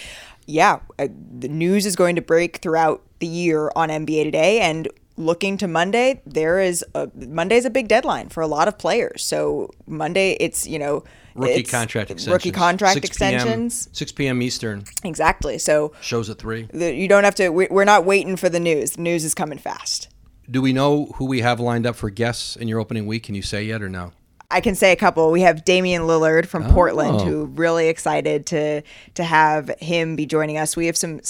[0.46, 4.60] yeah, uh, the news is going to break throughout the year on NBA Today.
[4.60, 8.76] And looking to Monday, there is a, Monday's a big deadline for a lot of
[8.78, 9.22] players.
[9.24, 11.04] So Monday, it's you know
[11.34, 12.32] rookie it's- contract extensions.
[12.32, 13.34] rookie contract 6 p.m.
[13.34, 13.88] extensions.
[13.92, 14.42] 6 p.m.
[14.42, 14.84] Eastern.
[15.04, 15.58] Exactly.
[15.58, 16.68] So Shows at three.
[16.72, 17.48] the, you don't have to.
[17.50, 18.92] we- We're not waiting for the news.
[18.92, 20.08] The news is coming fast.
[20.50, 23.22] Do we know who we have lined up for guests in your opening week?
[23.22, 24.12] Can you say yet or no?
[24.54, 25.32] I can say a couple.
[25.32, 27.24] We have Damian Lillard from Portland, Oh.
[27.24, 28.82] who really excited to
[29.14, 30.76] to have him be joining us.
[30.76, 31.20] We have some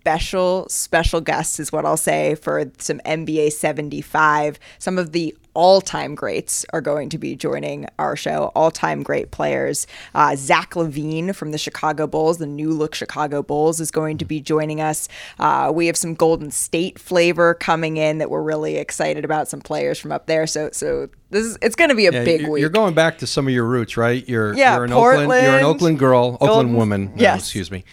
[0.00, 4.58] special special guests, is what I'll say for some NBA 75.
[4.78, 8.50] Some of the all-time greats are going to be joining our show.
[8.54, 9.86] All-time great players.
[10.14, 14.24] Uh, Zach LaVine from the Chicago Bulls, the new look Chicago Bulls, is going to
[14.24, 15.08] be joining us.
[15.38, 19.48] Uh, we have some Golden State flavor coming in that we're really excited about.
[19.48, 20.46] Some players from up there.
[20.46, 22.60] So so this is it's going to be a Yeah, big you're, week.
[22.60, 24.26] you're going back to some of your roots, right?
[24.28, 27.04] You're Yeah, you're an Oakland, you're an Oakland girl, Oakland Golden- woman.
[27.16, 27.40] No, Yes.
[27.40, 27.84] excuse me.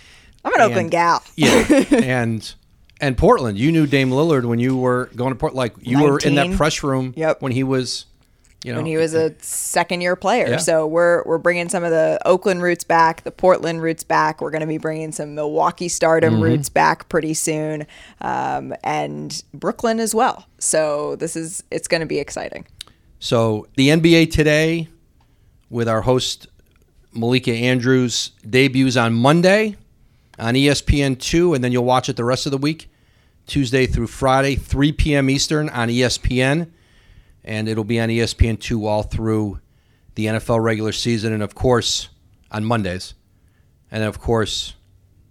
[0.48, 1.24] I'm an Oakland gal.
[1.36, 2.54] Yeah, and
[3.00, 3.58] and Portland.
[3.58, 5.54] You knew Dame Lillard when you were going to Port.
[5.54, 7.14] Like you were in that press room.
[7.16, 7.42] Yep.
[7.42, 8.06] When he was,
[8.64, 10.48] you know, when he was a second year player.
[10.50, 10.58] Yeah.
[10.58, 14.42] So we're we're bringing some of the Oakland roots back, the Portland roots back.
[14.42, 16.44] We're going to be bringing some Milwaukee Stardom Mm-hmm.
[16.44, 17.86] roots back pretty soon,
[18.22, 20.48] um, and Brooklyn as well.
[20.60, 22.66] So this is it's going to be exciting.
[23.20, 24.88] So the NBA today,
[25.70, 26.48] with our host
[27.14, 29.76] Malika Andrews, debuts on Monday
[30.40, 32.90] on E ESPN two, and then you'll watch it the rest of the week,
[33.46, 35.30] Tuesday through Friday, 3 p.m.
[35.30, 36.70] Eastern on ESPN,
[37.44, 39.60] and it'll be on E ESPN two all through
[40.16, 42.10] the NFL regular season, and of course
[42.52, 43.14] on Mondays,
[43.92, 44.74] and of course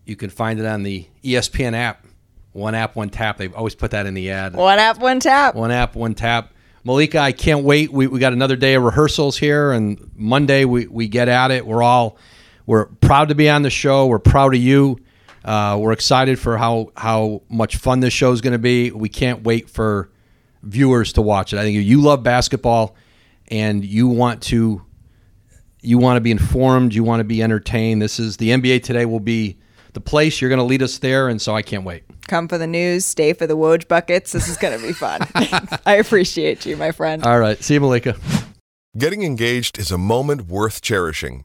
[0.05, 2.05] you can find it on the ESPN app.
[2.53, 3.37] One app, one tap.
[3.37, 4.55] They've always put that in the ad.
[4.55, 5.55] One app, one tap.
[5.55, 6.53] One app, one tap.
[6.85, 7.93] Malika, I can't wait.
[7.93, 11.67] We, we got another day of rehearsals here, and Monday we, we get at it.
[11.67, 12.17] We're all
[12.67, 14.07] we're proud to be on the show.
[14.07, 14.99] We're proud of you.
[15.45, 18.91] Uh, we're excited for how how much fun this show is going to be.
[18.91, 20.11] We can't wait for
[20.63, 21.59] viewers to watch it.
[21.59, 22.97] I think you love basketball
[23.49, 24.83] and you want to
[25.81, 28.03] you want to be informed, you want to be entertained.
[28.03, 29.57] This is the NBA today will be
[29.93, 30.41] the place.
[30.41, 32.03] You're going to lead us there, and so I can't wait.
[32.27, 34.33] Come for the news, stay for the Woj buckets.
[34.33, 35.21] This is going to be fun.
[35.87, 37.25] I appreciate you, my friend.
[37.25, 38.17] All right, see you, Malika.
[38.99, 41.45] Getting engaged is a moment worth cherishing.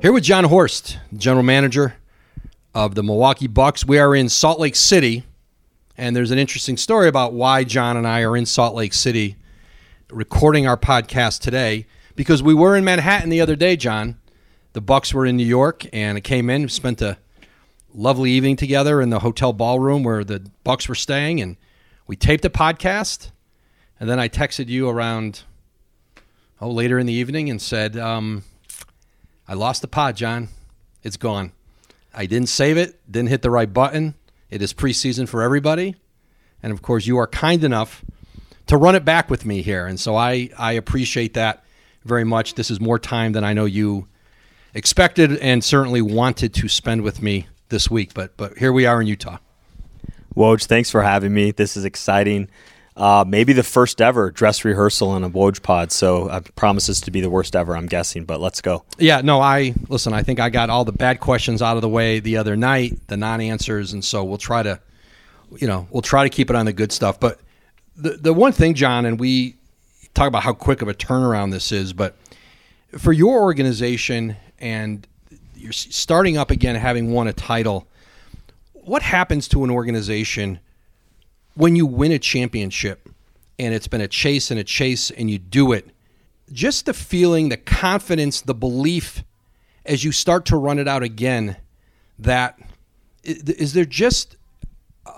[0.00, 1.96] Here with Jon Horst, general manager
[2.72, 3.84] of the Milwaukee Bucks.
[3.84, 5.24] We are in Salt Lake City,
[5.96, 9.36] and there's an interesting story about why Jon and I are in Salt Lake City
[10.08, 11.86] recording our podcast today.
[12.14, 14.18] because we were in Manhattan the other day, Jon.
[14.72, 16.68] The Bucks were in New York, and it came in.
[16.68, 17.18] Spent a
[17.94, 21.56] lovely evening together in the hotel ballroom where the Bucks were staying, and
[22.06, 23.30] we taped a podcast.
[23.98, 25.42] And then I texted you around
[26.60, 28.42] oh later in the evening and said, um,
[29.48, 30.48] "I lost the pod, Jon.
[31.02, 31.52] It's gone.
[32.14, 33.00] I didn't save it.
[33.10, 34.14] Didn't hit the right button.
[34.50, 35.96] It is preseason for everybody,
[36.62, 38.04] and of course, you are kind enough
[38.66, 41.64] to run it back with me here, and so I I appreciate that
[42.04, 42.54] very much.
[42.54, 44.08] This is more time than I know you
[44.74, 49.00] expected and certainly wanted to spend with me this week, but but here we are
[49.00, 49.38] in Utah.
[50.34, 51.50] Woj, thanks for having me.
[51.50, 52.48] This is exciting.
[52.98, 55.92] Uh, maybe the first ever dress rehearsal in a Woj pod.
[55.92, 58.24] So it promises to be the worst ever, I'm guessing.
[58.24, 58.84] But let's go.
[58.98, 60.12] Yeah, no, I listen.
[60.12, 62.98] I think I got all the bad questions out of the way the other night,
[63.06, 64.80] the non-answers, and so we'll try to,
[65.56, 67.20] you know, we'll try to keep it on the good stuff.
[67.20, 67.38] But
[67.96, 69.54] the the one thing, Jon, and we
[70.14, 72.16] talk about how quick of a turnaround this is, but
[72.98, 75.06] for your organization and
[75.54, 77.86] you're starting up again, having won a title.
[78.72, 80.58] What happens to an organization?
[81.58, 83.08] When you win a championship
[83.58, 85.90] and it's been a chase and a chase and you do it,
[86.52, 89.24] just the feeling, the confidence, the belief
[89.84, 91.56] as you start to run it out again
[92.16, 92.60] that
[93.24, 94.36] is there just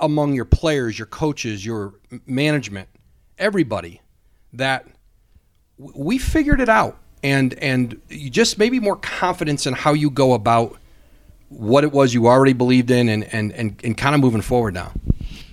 [0.01, 1.93] among your players, your coaches, your
[2.25, 2.89] management,
[3.37, 4.01] everybody
[4.55, 4.87] that
[5.77, 10.33] we figured it out and and you just maybe more confidence in how you go
[10.33, 10.75] about
[11.51, 14.73] what it was you already believed in and and and, and kind of moving forward
[14.73, 14.91] now.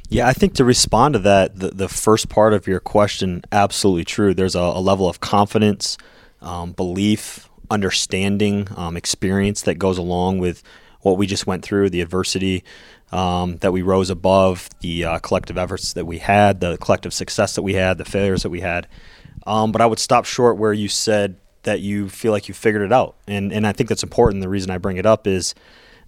[0.09, 4.05] Yeah, I think to respond to that, the, the first part of your question, absolutely
[4.05, 4.33] true.
[4.33, 5.97] There's a, a level of confidence,
[6.41, 10.63] um, belief, understanding, um, experience that goes along with
[11.01, 12.63] what we just went through, the adversity
[13.11, 17.55] um, that we rose above, the uh, collective efforts that we had, the collective success
[17.55, 18.87] that we had, the failures that we had.
[19.45, 22.81] Um, but I would stop short where you said that you feel like you figured
[22.81, 23.15] it out.
[23.27, 24.41] And, and I think that's important.
[24.41, 25.53] The reason I bring it up is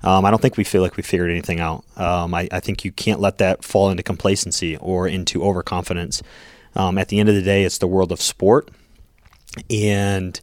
[0.03, 1.83] um, I don't think we feel like we figured anything out.
[1.97, 6.23] Um, I, I, think you can't let that fall into complacency or into overconfidence.
[6.75, 8.69] Um, at the end of the day, it's the world of sport,
[9.69, 10.39] and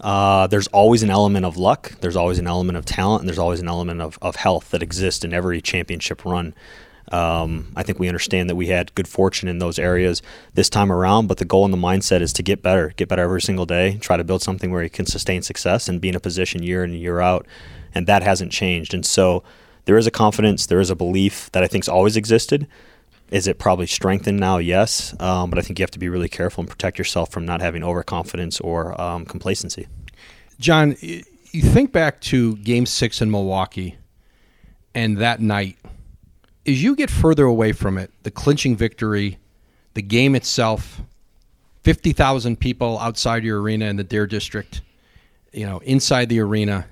[0.00, 3.38] uh, there's always an element of luck, there's always an element of talent, and there's
[3.38, 6.54] always an element of, of health that exists in every championship run.
[7.12, 10.22] Um, I think we understand that we had good fortune in those areas
[10.54, 13.22] this time around, but the goal and the mindset is to get better, get better
[13.22, 16.16] every single day, try to build something where you can sustain success and be in
[16.16, 17.46] a position year in and year out
[17.96, 18.92] and that hasn't changed.
[18.92, 19.42] And so
[19.86, 22.66] there is a confidence, there is a belief that I think's always existed.
[23.30, 24.58] Is it probably strengthened now?
[24.58, 27.46] Yes, um, but I think you have to be really careful and protect yourself from
[27.46, 29.88] not having overconfidence or um, complacency.
[30.60, 33.96] Jon, you think back to Game Six in Milwaukee,
[34.94, 35.76] and that night,
[36.66, 39.38] as you get further away from it, the clinching victory,
[39.94, 41.00] the game itself,
[41.82, 44.82] fifty thousand people outside your arena in the Deer District,
[45.52, 46.86] you know, inside the arena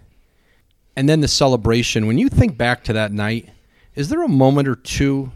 [0.97, 2.07] and then the celebration.
[2.07, 3.49] When you think back to that night,
[3.95, 5.33] is there a moment or two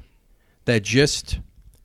[0.64, 1.38] that just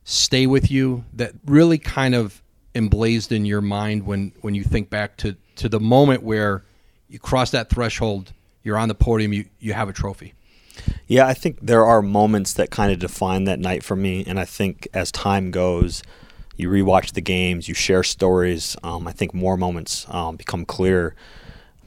[0.03, 2.41] stay with you that really kind of
[2.75, 6.63] emblazed in your mind when when you think back to to the moment where
[7.07, 8.33] you cross that threshold,
[8.63, 10.33] you're on the podium, you you have a trophy?
[11.07, 14.39] Yeah, I think there are moments that kind of define that night for me, and
[14.39, 16.01] I think as time goes,
[16.55, 18.75] you rewatch the games, you share stories.
[18.83, 21.15] Um, I think more moments um, become clear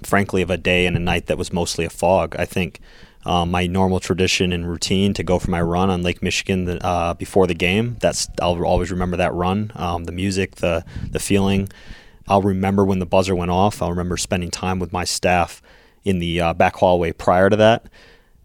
[0.02, 2.36] frankly, of a day and a night that was mostly a fog.
[2.38, 2.80] I think
[3.24, 7.14] um, my normal tradition and routine to go for my run on Lake Michigan uh,
[7.14, 7.96] before the game.
[8.00, 9.72] That's I'll always remember that run.
[9.74, 11.68] Um, the music, the the feeling.
[12.28, 13.82] I'll remember when the buzzer went off.
[13.82, 15.60] I'll remember spending time with my staff
[16.04, 17.86] in the uh, back hallway prior to that.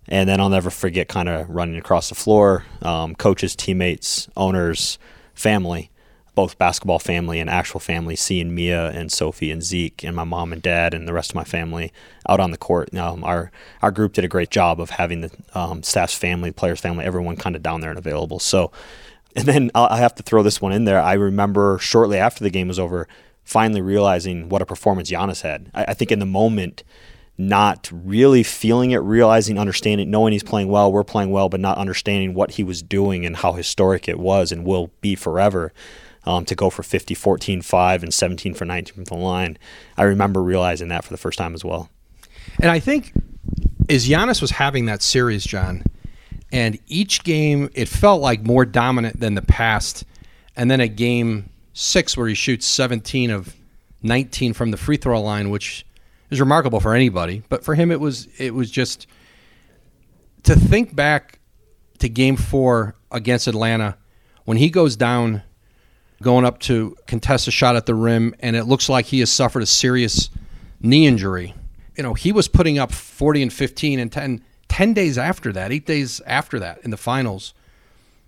[0.08, 4.98] And then I'll never forget kind of running across the floor, um, coaches, teammates, owners,
[5.36, 5.91] family,
[6.34, 10.54] both basketball family and actual family, seeing Mia and Sophie and Zeke and my mom
[10.54, 11.92] and dad and the rest of my family
[12.28, 12.96] out on the court.
[12.96, 16.80] Um, our our group did a great job of having the um, staff's family, players'
[16.80, 18.40] family, everyone kind of down there and available.
[18.40, 18.72] So,
[19.36, 21.02] and then I'll have to throw this one in there.
[21.02, 23.08] I remember shortly after the game was over,
[23.44, 25.70] finally realizing what a performance Giannis had.
[25.74, 26.84] I, I think in the moment
[27.38, 31.78] not really feeling it, realizing, understanding, knowing he's playing well, we're playing well, but not
[31.78, 35.74] understanding what he was doing and how historic it was and will be forever
[36.26, 39.58] um, to go for 50, 14, 5, and 17 for 19 from the line.
[39.98, 41.90] I remember realizing that for the first time as well.
[42.60, 43.14] And I think
[43.90, 45.84] as Giannis was having that series, Jon,
[46.52, 50.06] and each game it felt like more dominant than the past.
[50.56, 53.56] And then a game six where he shoots 17 of
[54.04, 55.86] 19 from the free throw line, which
[56.30, 57.44] is remarkable for anybody.
[57.50, 59.08] But for him, it was it was just
[60.44, 61.40] to think back
[62.00, 63.98] to Game Four against Atlanta
[64.46, 65.44] when he goes down
[66.22, 69.32] going up to contest a shot at the rim, and it looks like he has
[69.32, 70.30] suffered a serious
[70.80, 71.54] knee injury.
[71.96, 75.72] You know, he was putting up 40 and 15 and 10, 10 days after that,
[75.72, 77.54] eight days after that in the finals.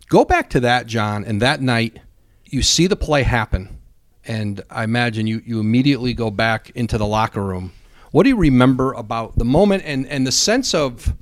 [0.07, 1.99] Go back to that, Jon, and that night
[2.45, 3.79] you see the play happen,
[4.25, 7.71] and I imagine you, you immediately go back into the locker room.
[8.11, 11.13] What do you remember about the moment and, and the sense of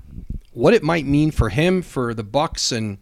[0.52, 2.98] what it might mean for him, for the Bucks, and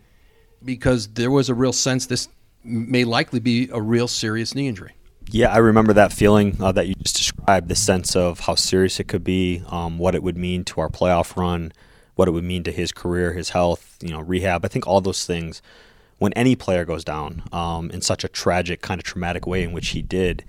[0.63, 2.27] because there was a real sense this
[2.63, 4.93] may likely be a real serious knee injury.
[5.31, 8.99] Yeah, I remember that feeling uh, that you just described, the sense of how serious
[8.99, 11.71] it could be, um, what it would mean to our playoff run,
[12.15, 14.65] what it would mean to his career, his health, you know, rehab.
[14.65, 15.61] I think all those things,
[16.17, 19.71] when any player goes down um, in such a tragic, kind of traumatic way in
[19.71, 20.43] which he did,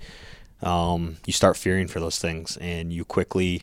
[0.63, 3.61] um, you start fearing for those things and you quickly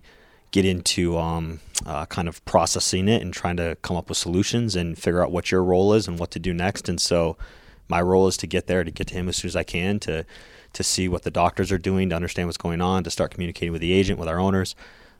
[0.50, 4.74] get into um, uh, kind of processing it and trying to come up with solutions
[4.74, 6.88] and figure out what your role is and what to do next.
[6.88, 7.36] And so
[7.88, 9.98] my role is to get there, to get to him as soon as I can,
[10.00, 10.24] to
[10.74, 13.72] to see what the doctors are doing, to understand what's going on, to start communicating
[13.72, 14.74] with the agent, with our owners.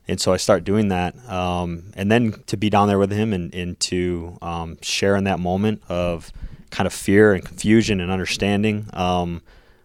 [0.07, 1.17] And so I start doing that.
[1.29, 5.25] Um, and then to be down there with him and, and to um, share in
[5.25, 6.33] that moment of
[6.71, 9.43] kind of fear and confusion and understanding um,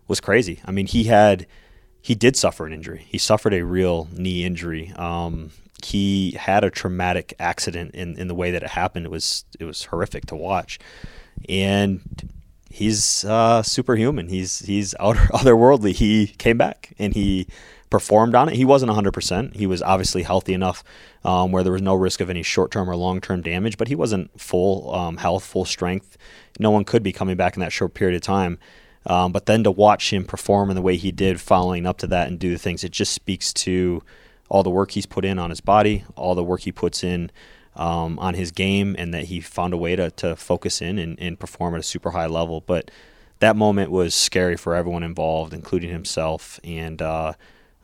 [0.07, 0.61] was crazy.
[0.65, 1.45] I mean, he had,
[2.01, 3.05] he did suffer an injury.
[3.07, 4.93] He suffered a real knee injury.
[4.95, 5.51] Um,
[5.83, 9.05] he had a traumatic accident in, in the way that it happened.
[9.05, 10.79] It was, it was horrific to watch.
[11.49, 12.01] And
[12.73, 14.29] he's uh, superhuman.
[14.29, 15.93] He's he's outer, otherworldly.
[15.93, 17.47] He came back and he
[17.91, 18.55] performed on it.
[18.55, 19.55] He wasn't 100%.
[19.55, 20.83] He was obviously healthy enough
[21.23, 23.87] um, where there was no risk of any short term or long term damage, but
[23.87, 26.17] he wasn't full um, health, full strength.
[26.59, 28.57] No one could be coming back in that short period of time.
[29.05, 32.07] Um, but then to watch him perform in the way he did following up to
[32.07, 34.01] that and do the things, it just speaks to
[34.49, 37.29] all the work he's put in on his body, all the work he puts in
[37.75, 41.19] um, on his game and that he found a way to, to focus in and,
[41.19, 42.61] and perform at a super high level.
[42.61, 42.91] But
[43.39, 46.59] that moment was scary for everyone involved, including himself.
[46.63, 47.33] And uh,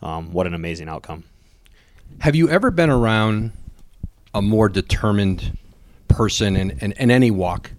[0.01, 1.25] um, what an amazing outcome.
[2.19, 3.51] Have you ever been around
[4.33, 5.57] a more determined
[6.07, 7.71] person in, in, in any walk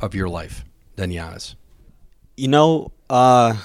[0.00, 0.64] of your life
[0.96, 1.54] than Giannis?
[2.36, 3.56] You know, uh,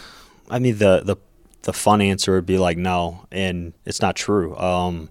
[0.49, 1.15] I mean, the, the,
[1.61, 4.55] the fun answer would be like, no, and it's not true.
[4.57, 5.09] Um,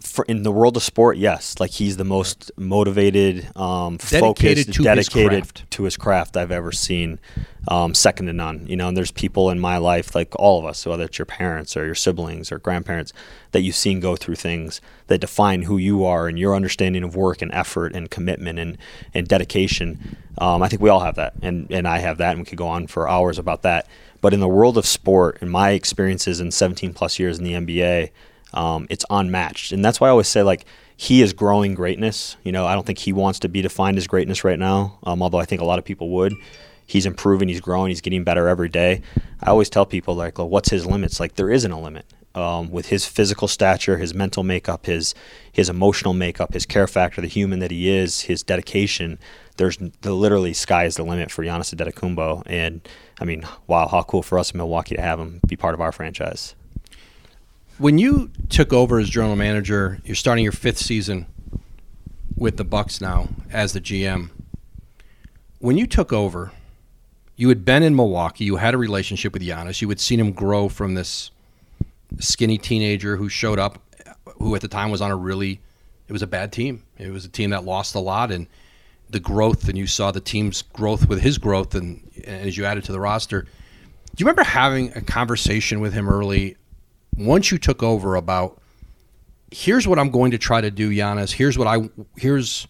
[0.00, 4.72] for in the world of sport, yes, like he's the most motivated, um, dedicated focused,
[4.74, 7.18] to dedicated his to his craft I've ever seen,
[7.66, 8.64] um, second to none.
[8.68, 11.26] You know, and there's people in my life, like all of us, whether it's your
[11.26, 13.12] parents or your siblings or grandparents,
[13.50, 17.16] that you've seen go through things that define who you are and your understanding of
[17.16, 18.78] work and effort and commitment and
[19.14, 20.16] and dedication.
[20.40, 22.58] Um, I think we all have that, and and I have that, and we could
[22.58, 23.88] go on for hours about that.
[24.20, 27.52] But in the world of sport, in my experiences in 17 plus years in the
[27.52, 28.10] NBA
[28.54, 29.72] um, it's unmatched.
[29.72, 30.64] And that's why I always say, like,
[30.96, 32.36] he is growing greatness.
[32.42, 35.22] You know, I don't think he wants to be defined as greatness right now, um,
[35.22, 36.34] although I think a lot of people would.
[36.86, 39.02] He's improving, he's growing, he's getting better every day.
[39.40, 41.20] I always tell people, like, well, what's his limits?
[41.20, 42.06] Like, there isn't a limit.
[42.34, 45.14] Um, with his physical stature, his mental makeup, his
[45.50, 49.18] his emotional makeup, his care factor, the human that he is, his dedication.
[49.56, 52.86] There's the literally sky is the limit for Giannis Antetokounmpo, and
[53.18, 55.80] I mean, wow, how cool for us in Milwaukee to have him be part of
[55.80, 56.54] our franchise.
[57.78, 61.26] When you took over as general manager, you're starting your fifth season
[62.36, 64.30] with the Bucks now as the GM.
[65.60, 66.50] When you took over,
[67.36, 68.44] you had been in Milwaukee.
[68.44, 69.80] You had a relationship with Giannis.
[69.80, 71.30] You had seen him grow from this
[72.18, 73.80] skinny teenager who showed up,
[74.38, 75.60] who at the time was on a really,
[76.08, 76.82] it was a bad team.
[76.98, 78.48] It was a team that lost a lot, and
[79.08, 82.64] the growth, and you saw the team's growth with his growth, and, and as you
[82.64, 83.42] added to the roster.
[83.42, 83.48] Do
[84.16, 86.56] you remember having a conversation with him early
[87.18, 88.60] once you took over about
[89.50, 91.32] here's what I'm going to try to do, Giannis.
[91.32, 92.66] Here's what I here's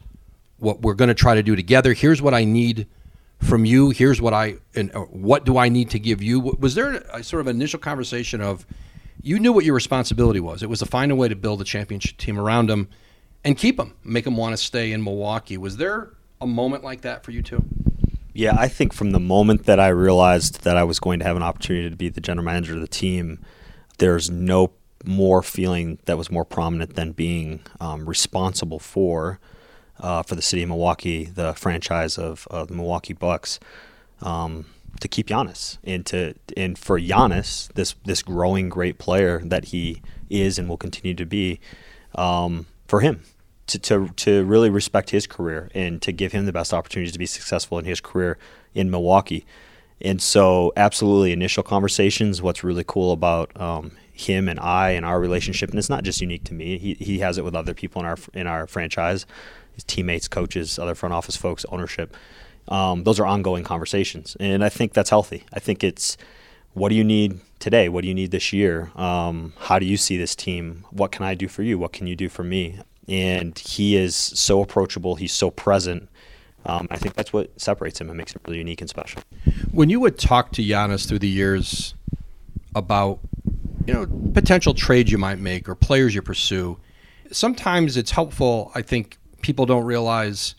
[0.59, 1.92] what we're going to try to do together.
[1.92, 2.86] Here's what I need
[3.40, 3.90] from you.
[3.90, 6.40] Here's what I and uh, what do I need to give you.
[6.40, 8.66] Was there a, sort of initial conversation of
[9.20, 10.62] you knew what your responsibility was?
[10.62, 12.88] It was to find a way to build a championship team around them
[13.44, 15.57] and keep them, make them want to stay in Milwaukee.
[15.57, 17.64] Was there a moment like that for you too?
[18.32, 21.36] Yeah, I think from the moment that I realized that I was going to have
[21.36, 23.40] an opportunity to be the general manager of the team
[23.99, 24.72] there's no
[25.05, 29.38] more feeling that was more prominent than being um, responsible for
[30.01, 33.59] uh, for the city of Milwaukee, the franchise of, of the Milwaukee Bucks,
[34.22, 34.66] um,
[35.01, 40.03] to keep Giannis and to and for Giannis, this this growing great player that he
[40.30, 41.59] is and will continue to be,
[42.14, 43.22] um, for him
[43.66, 47.18] to, to to really respect his career and to give him the best opportunities to
[47.18, 48.38] be successful in his career
[48.74, 49.46] in Milwaukee.
[50.01, 52.40] And so, absolutely, initial conversations.
[52.40, 56.20] What's really cool about um, him and I and our relationship, and it's not just
[56.20, 56.78] unique to me.
[56.78, 59.26] He, he has it with other people in our in our franchise,
[59.74, 62.16] his teammates, coaches, other front office folks, ownership.
[62.68, 65.44] um, those are ongoing conversations, and I think that's healthy.
[65.53, 66.16] I think it's
[66.74, 67.88] what do you need today?
[67.88, 68.90] What do you need this year?
[68.94, 70.84] Um, how do you see this team?
[70.90, 71.78] What can I do for you?
[71.78, 72.78] What can you do for me?
[73.09, 75.16] And he is so approachable.
[75.16, 76.09] He's so present.
[76.68, 79.22] Um, I think that's what separates him and makes him really unique and special.
[79.72, 81.94] When you would talk to Giannis through the years
[82.74, 83.20] about
[83.86, 86.78] you know potential trades you might make or players you pursue,
[87.32, 88.70] sometimes it's helpful.
[88.74, 90.54] I think people don't realize.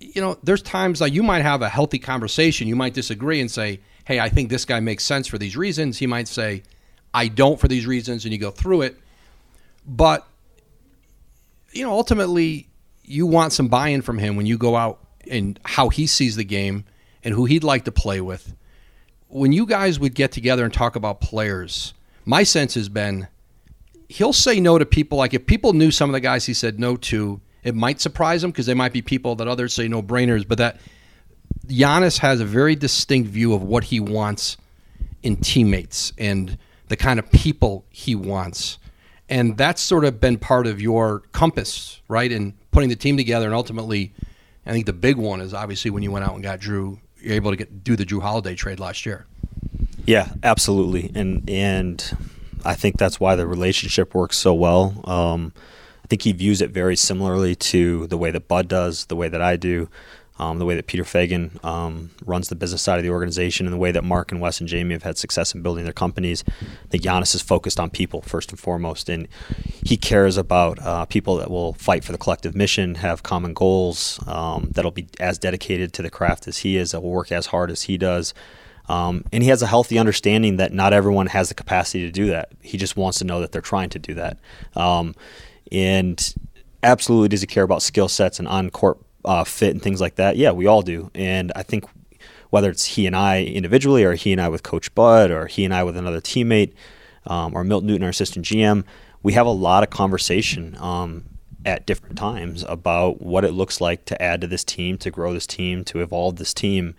[0.00, 2.66] You know, there's times like you might have a healthy conversation.
[2.66, 5.98] You might disagree and say, "Hey, I think this guy makes sense for these reasons."
[5.98, 6.64] He might say,
[7.14, 8.98] "I don't for these reasons," and you go through it.
[9.86, 10.26] But
[11.72, 12.68] you know, ultimately,
[13.04, 14.98] you want some buy-in from him when you go out
[15.30, 16.84] and how he sees the game
[17.24, 18.54] and who he'd like to play with.
[19.28, 21.92] When you guys would get together and talk about players,
[22.24, 23.28] my sense has been
[24.08, 25.18] he'll say no to people.
[25.18, 28.42] Like if people knew some of the guys he said no to, it might surprise
[28.42, 30.46] them because they might be people that others say no brainers.
[30.46, 30.80] But that
[31.66, 34.56] Giannis has a very distinct view of what he wants
[35.22, 36.56] in teammates and
[36.88, 38.78] the kind of people he wants.
[39.28, 42.32] And that's sort of been part of your compass, right?
[42.32, 44.14] In putting the team together and ultimately
[44.68, 47.34] I think the big one is obviously when you went out and got Jrue, you're
[47.34, 49.26] able to get do the Jrue Holiday trade last year.
[50.04, 52.16] Yeah, absolutely, and and
[52.64, 55.00] I think that's why the relationship works so well.
[55.04, 55.52] Um,
[56.04, 59.28] I think he views it very similarly to the way that Bud does, the way
[59.28, 59.88] that I do
[60.38, 63.72] um, the way that Peter Feigin um, runs the business side of the organization, and
[63.72, 66.44] the way that Mark and Wes and Jamie have had success in building their companies.
[66.48, 69.28] I think Giannis is focused on people first and foremost, and
[69.84, 74.20] he cares about uh, people that will fight for the collective mission, have common goals,
[74.26, 77.46] um, that'll be as dedicated to the craft as he is, that will work as
[77.46, 78.34] hard as he does.
[78.88, 82.28] Um, and he has a healthy understanding that not everyone has the capacity to do
[82.28, 82.52] that.
[82.62, 84.38] He just wants to know that they're trying to do that.
[84.74, 85.14] Um,
[85.70, 86.34] and
[86.82, 88.98] absolutely does he care about skill sets and on court
[89.28, 90.38] uh, fit and things like that.
[90.38, 91.10] Yeah, we all do.
[91.14, 91.84] And I think
[92.48, 95.66] whether it's he and I individually, or he and I with Coach Bud, or he
[95.66, 96.72] and I with another teammate,
[97.26, 98.84] um, or Milt Newton, our assistant GM,
[99.22, 101.26] we have a lot of conversation um,
[101.66, 105.34] at different times about what it looks like to add to this team, to grow
[105.34, 106.94] this team, to evolve this team.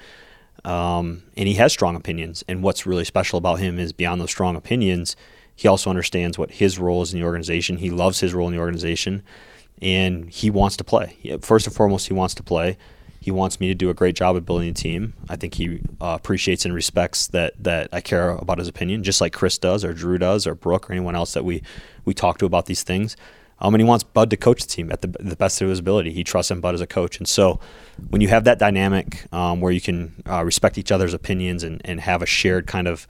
[0.64, 2.44] Um, and he has strong opinions.
[2.48, 5.16] And what's really special about him is beyond those strong opinions,
[5.56, 7.78] he also understands what his role is in the organization.
[7.78, 9.24] He loves his role in the organization
[9.82, 11.38] and he wants to play.
[11.42, 12.78] First and foremost, he wants to play.
[13.22, 15.14] He wants me to do a great job of building a team.
[15.28, 19.20] I think he uh, appreciates and respects that that I care about his opinion, just
[19.20, 21.62] like Khris does, or Jrue does, or Brooke, or anyone else that we
[22.06, 23.18] we talk to about these things.
[23.62, 25.80] Um, and he wants Bud to coach the team at the, the best of his
[25.80, 26.14] ability.
[26.14, 27.60] He trusts in Bud as a coach, and so
[28.10, 31.82] when you have that dynamic um, where you can uh, respect each other's opinions and,
[31.84, 33.06] and have a shared kind of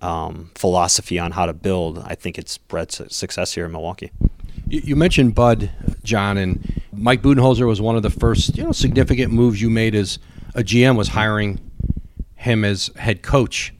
[0.00, 4.10] um, philosophy on how to build, I think it's bred success here in Milwaukee.
[4.72, 5.70] You mentioned Bud,
[6.02, 9.94] Jon, and Mike Budenholzer was one of the first, you know, significant moves you made
[9.94, 10.18] as
[10.54, 11.60] a GM was hiring
[12.36, 13.74] him as head coach.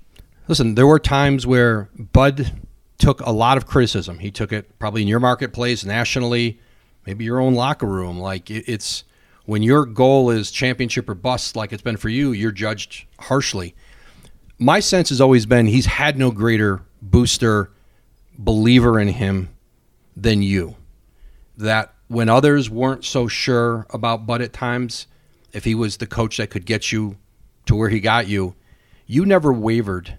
[0.48, 2.52] Listen, there were times where Bud
[2.98, 4.18] took a lot of criticism.
[4.18, 6.60] He took it probably in your marketplace, nationally,
[7.06, 8.18] maybe your own locker room.
[8.18, 9.04] Like it's
[9.46, 13.74] when your goal is championship or bust, like it's been for you, you're judged harshly.
[14.58, 17.70] My sense has always been he's had no greater booster,
[18.36, 19.48] believer in him
[20.14, 20.76] than you
[21.62, 25.06] that when others weren't so sure about Bud at times,
[25.52, 27.16] if he was the coach that could get you
[27.66, 28.54] to where he got you,
[29.06, 30.18] you never wavered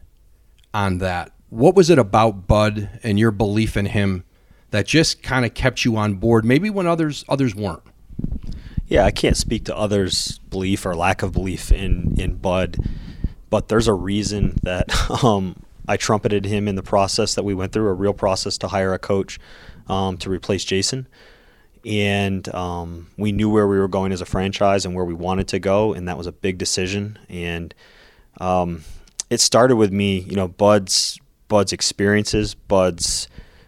[0.73, 1.31] on that.
[1.49, 4.23] What was it about Bud and your belief in him
[4.71, 7.83] that just kind of kept you on board, maybe when others others weren't?
[8.87, 12.77] Yeah, I can't speak to others' belief or lack of belief in in Bud,
[13.49, 14.89] but there's a reason that
[15.23, 18.67] um, I trumpeted him in the process that we went through, a real process to
[18.67, 19.39] hire a coach
[19.87, 21.07] um, to replace Jason
[21.85, 25.47] and um, we knew where we were going as a franchise and where we wanted
[25.49, 27.19] to go, and that was a big decision.
[27.29, 27.73] And
[28.39, 28.83] um,
[29.29, 33.27] it started with me, you know, Bud's Bud's experiences, Bud's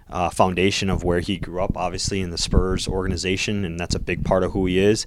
[0.10, 4.00] uh, foundation of where he grew up, obviously in the Spurs organization, and that's a
[4.00, 5.06] big part of who he is.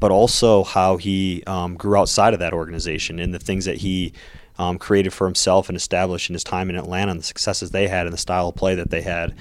[0.00, 4.12] But also how he um, grew outside of that organization and the things that he
[4.58, 7.88] um, created for himself and established in his time in Atlanta and the successes they
[7.88, 9.34] had and the style of play that they had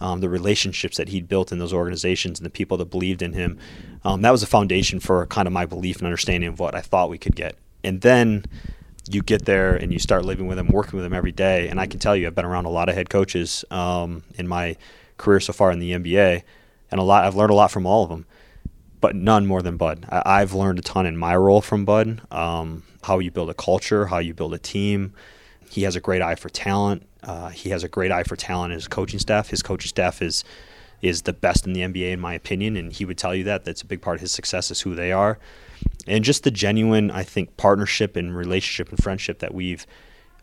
[0.00, 3.32] um, the relationships that he'd built in those organizations and the people that believed in
[3.32, 3.58] him.
[4.04, 6.80] Um, that was a foundation for kind of my belief and understanding of what I
[6.80, 7.56] thought we could get.
[7.82, 8.44] And then
[9.10, 11.68] you get there and you start living with him, working with him every day.
[11.68, 14.48] And I can tell you, I've been around a lot of head coaches um, in
[14.48, 14.76] my
[15.16, 16.42] career so far in the NBA,
[16.90, 17.24] and a lot.
[17.24, 18.26] I've learned a lot from all of them,
[19.00, 20.06] but none more than Bud.
[20.08, 22.20] I, have learned a ton in my role from Bud.
[22.30, 25.12] Um, how you build a culture, how you build a team.
[25.70, 27.06] He has a great eye for talent.
[27.24, 29.48] Uh, he has a great eye for talent in his coaching staff.
[29.48, 30.44] His coaching staff is
[31.02, 33.64] is the best in the NBA in my opinion, and he would tell you that.
[33.64, 35.38] That's a big part of his success is who they are,
[36.06, 39.86] and just the genuine, I think, partnership and relationship and friendship that we've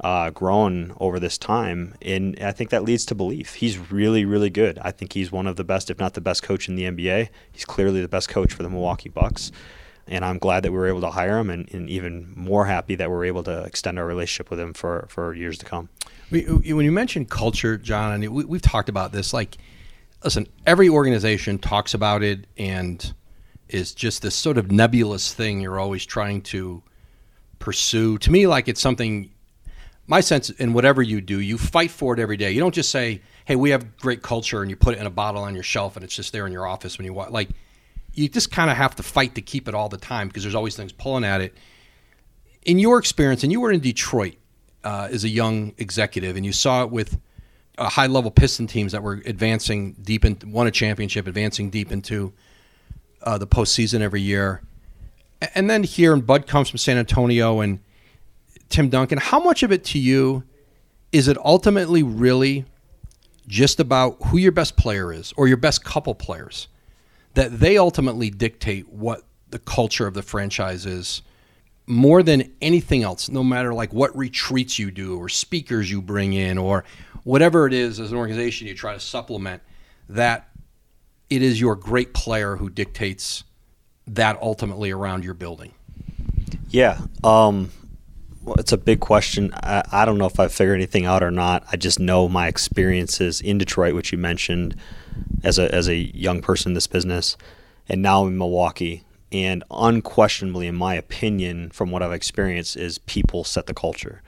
[0.02, 3.56] uh, grown over this time, and I think that leads to belief.
[3.56, 4.78] He's really, really good.
[4.80, 7.30] I think he's one of the best, if not the best, coach in the NBA.
[7.52, 9.52] He's clearly the best coach for the Milwaukee Bucks
[10.08, 12.96] and I'm glad that we were able to hire him, and, and, even more happy
[12.96, 15.90] that we're able to extend our relationship with him for for years to come.
[16.32, 19.34] When you mentioned culture, Jon, and we, we've talked about this.
[19.34, 19.58] Like,
[20.24, 23.14] listen, every organization talks about it, and
[23.68, 26.82] is just this sort of nebulous thing you're always trying to
[27.60, 28.18] pursue.
[28.20, 29.30] To me, like it's something.
[30.08, 32.52] My sense in whatever you do, you fight for it every day.
[32.52, 35.12] You don't just say, "Hey, we have great culture," and you put it in a
[35.12, 37.32] bottle on your shelf, and it's just there in your office when you walk.
[37.32, 37.50] Like
[38.14, 40.56] you just kind of have to fight to keep it all the time because there's
[40.56, 41.56] always things pulling at it.
[42.64, 44.36] In your experience, and you were in Detroit
[44.84, 47.20] uh, as a young executive, and you saw it with
[47.78, 51.92] uh, high level Piston teams that were advancing deep in won a championship, advancing deep
[51.92, 52.34] into
[53.24, 54.62] uh, the postseason every year.
[55.56, 57.80] And then here, and Bud comes from San Antonio, and
[58.70, 59.18] Tim Duncan.
[59.18, 60.44] How much of it to you
[61.12, 62.66] is it ultimately really
[63.48, 66.68] just about who your best player is or your best couple players?
[67.34, 71.22] that they ultimately dictate what the culture of the franchise is
[71.92, 76.32] more than anything else no matter like what retreats you do or speakers you bring
[76.32, 76.86] in or
[77.24, 79.62] whatever it is as an organization you try to supplement
[80.08, 80.50] that
[81.30, 83.44] it is your great player who dictates
[84.08, 85.74] that ultimately around your building.
[86.70, 87.72] Yeah um,
[88.42, 89.54] well, it's a big question.
[89.54, 91.66] I, I don't know if i figured anything out or not.
[91.72, 94.76] I just know my experiences in detroit which you mentioned
[95.44, 97.36] as a as a young person in this business,
[97.90, 99.04] and now in Milwaukee.
[99.32, 104.22] And unquestionably, in my opinion, from what I've experienced, is people set the culture,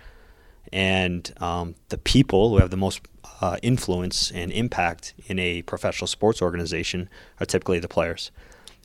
[0.72, 3.02] and um, the people who have the most
[3.42, 8.32] uh, influence and impact in a professional sports organization are typically the players.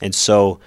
[0.01, 0.59] And so,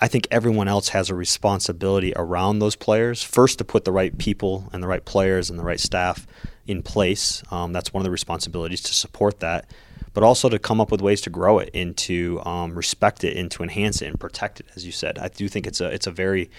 [0.00, 3.22] I think everyone else has a responsibility around those players.
[3.22, 6.26] First, to put the right people and the right players and the right staff
[6.66, 7.42] in place.
[7.52, 9.66] Um, that's one of the responsibilities to support that
[10.14, 13.36] but also to come up with ways to grow it and to um, respect it
[13.36, 14.66] and to enhance it and protect it.
[14.76, 16.50] As you said, I do think it's a it's a very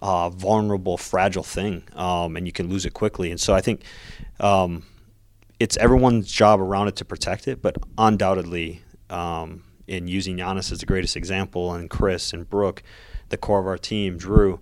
[0.00, 3.30] uh, vulnerable, fragile thing, um, and you can lose it quickly.
[3.30, 3.82] And so I think
[4.40, 4.84] um,
[5.60, 10.80] it's everyone's job around it to protect it, but undoubtedly, um, in using Giannis as
[10.80, 12.82] the greatest example, and Khris and Brooke,
[13.28, 14.58] the core of our team, Jrue,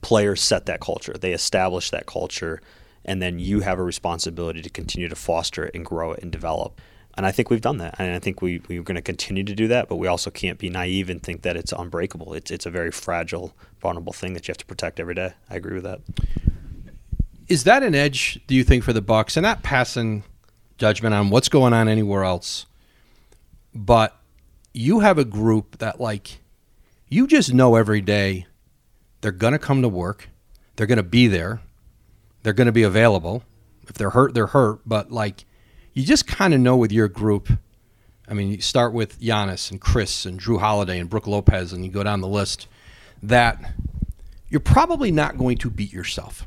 [0.00, 1.12] players set that culture.
[1.12, 2.60] They establish that culture,
[3.04, 6.32] and then you have a responsibility to continue to foster it and grow it and
[6.32, 6.80] develop.
[7.16, 7.94] And I think we've done that.
[7.98, 10.58] And I think we, we're going to continue to do that, but we also can't
[10.58, 12.34] be naive and think that it's unbreakable.
[12.34, 15.32] It's, it's a very fragile, vulnerable thing that you have to protect every day.
[15.48, 16.00] I agree with that.
[17.46, 19.36] Is that an edge, do you think, for the Bucks?
[19.36, 20.24] And not passing
[20.76, 22.66] judgment on what's going on anywhere else,
[23.74, 24.18] but
[24.72, 26.40] you have a group that, like,
[27.08, 28.46] you just know every day
[29.20, 30.30] they're going to come to work,
[30.74, 31.60] they're going to be there,
[32.42, 33.44] they're going to be available.
[33.86, 35.44] If they're hurt, they're hurt, but, like,
[35.94, 37.50] you just kind of know with your group.
[38.28, 41.84] I mean, you start with Giannis and Khris and Jrue Holiday and Brooke Lopez, and
[41.84, 42.66] you go down the list.
[43.22, 43.74] That
[44.48, 46.46] you're probably not going to beat yourself,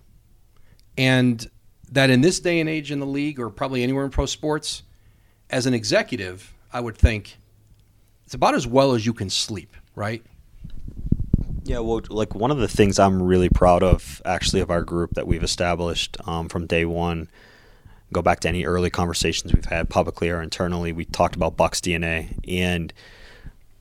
[0.97, 1.49] and
[1.91, 4.83] that in this day and age in the league, or probably anywhere in pro sports,
[5.49, 7.37] as an executive, I would think
[8.25, 10.23] it's about as well as you can sleep, right?
[11.63, 15.13] Yeah, well, like one of the things I'm really proud of, actually, of our group
[15.15, 17.29] that we've established um, from day one
[18.13, 21.81] go back to any early conversations we've had publicly or internally, we talked about Bucks
[21.81, 22.37] DNA.
[22.47, 22.93] And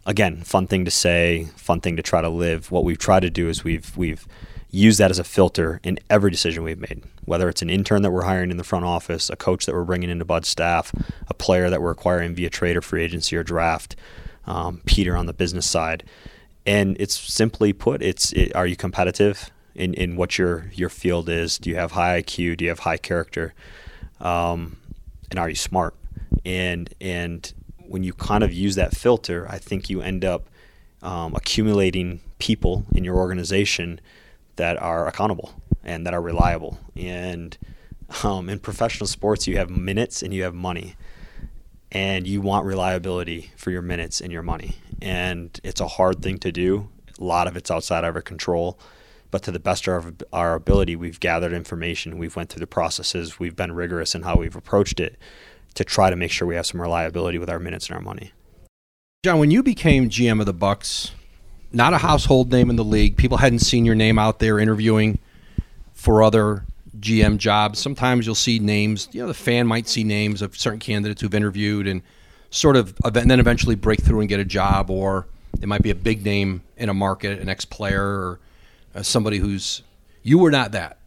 [0.04, 2.70] again, fun thing to say, fun thing to try to live.
[2.70, 4.26] What we've tried to do is we've we've
[4.70, 7.02] used that as a filter in every decision we've made.
[7.24, 9.84] Whether it's an intern that we're hiring in the front office, a coach that we're
[9.84, 10.92] bringing into Bud staff,
[11.28, 13.96] a player that we're acquiring via trade or free agency or draft,
[14.46, 16.04] um, Peter on the business side.
[16.66, 21.28] And it's simply put, it's it, are you competitive in, in what your your field
[21.28, 21.58] is?
[21.58, 22.56] Do you have high IQ?
[22.58, 23.54] Do you have high character?
[24.20, 24.76] Um,
[25.30, 25.94] and are you smart?
[26.44, 30.48] And and when you kind of use that filter, I think you end up
[31.02, 34.00] um, accumulating people in your organization
[34.56, 35.52] that are accountable
[35.84, 36.78] and that are reliable.
[36.96, 37.56] And
[38.22, 40.96] um, in professional sports, you have minutes and you have money,
[41.92, 44.76] and you want reliability for your minutes and your money.
[45.00, 46.88] And it's a hard thing to do.
[47.18, 48.78] A lot of it's outside of our control
[49.36, 53.38] but to the best of our ability, we've gathered information, we've went through the processes,
[53.38, 55.18] we've been rigorous in how we've approached it
[55.74, 58.32] to try to make sure we have some reliability with our minutes and our money.
[59.26, 61.10] Jon, when you became GM of the Bucks,
[61.70, 65.18] not a household name in the league, people hadn't seen your name out there interviewing
[65.92, 66.64] for other
[66.98, 67.78] GM jobs.
[67.78, 71.34] Sometimes you'll see names, you know, the fan might see names of certain candidates who've
[71.34, 72.00] interviewed and
[72.48, 75.26] sort of and then eventually break through and get a job, or
[75.60, 78.40] it might be a big name in a market, an ex player, or
[78.96, 79.82] uh, somebody who's
[80.22, 80.98] you were not that.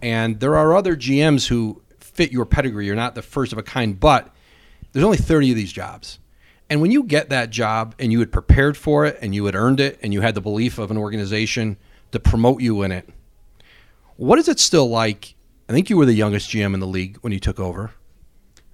[0.00, 2.86] And there are other GMs who fit your pedigree.
[2.86, 4.32] You're not the first of a kind, but
[4.92, 6.18] there's only 30 of these jobs.
[6.70, 9.54] And when you get that job and you had prepared for it and you had
[9.54, 11.78] earned it and you had the belief of an organization
[12.12, 13.08] to promote you in it,
[14.16, 15.34] what is it still like?
[15.68, 17.92] I think you were the youngest GM in the league when you took over.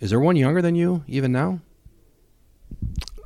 [0.01, 1.61] Is there one younger than you even now?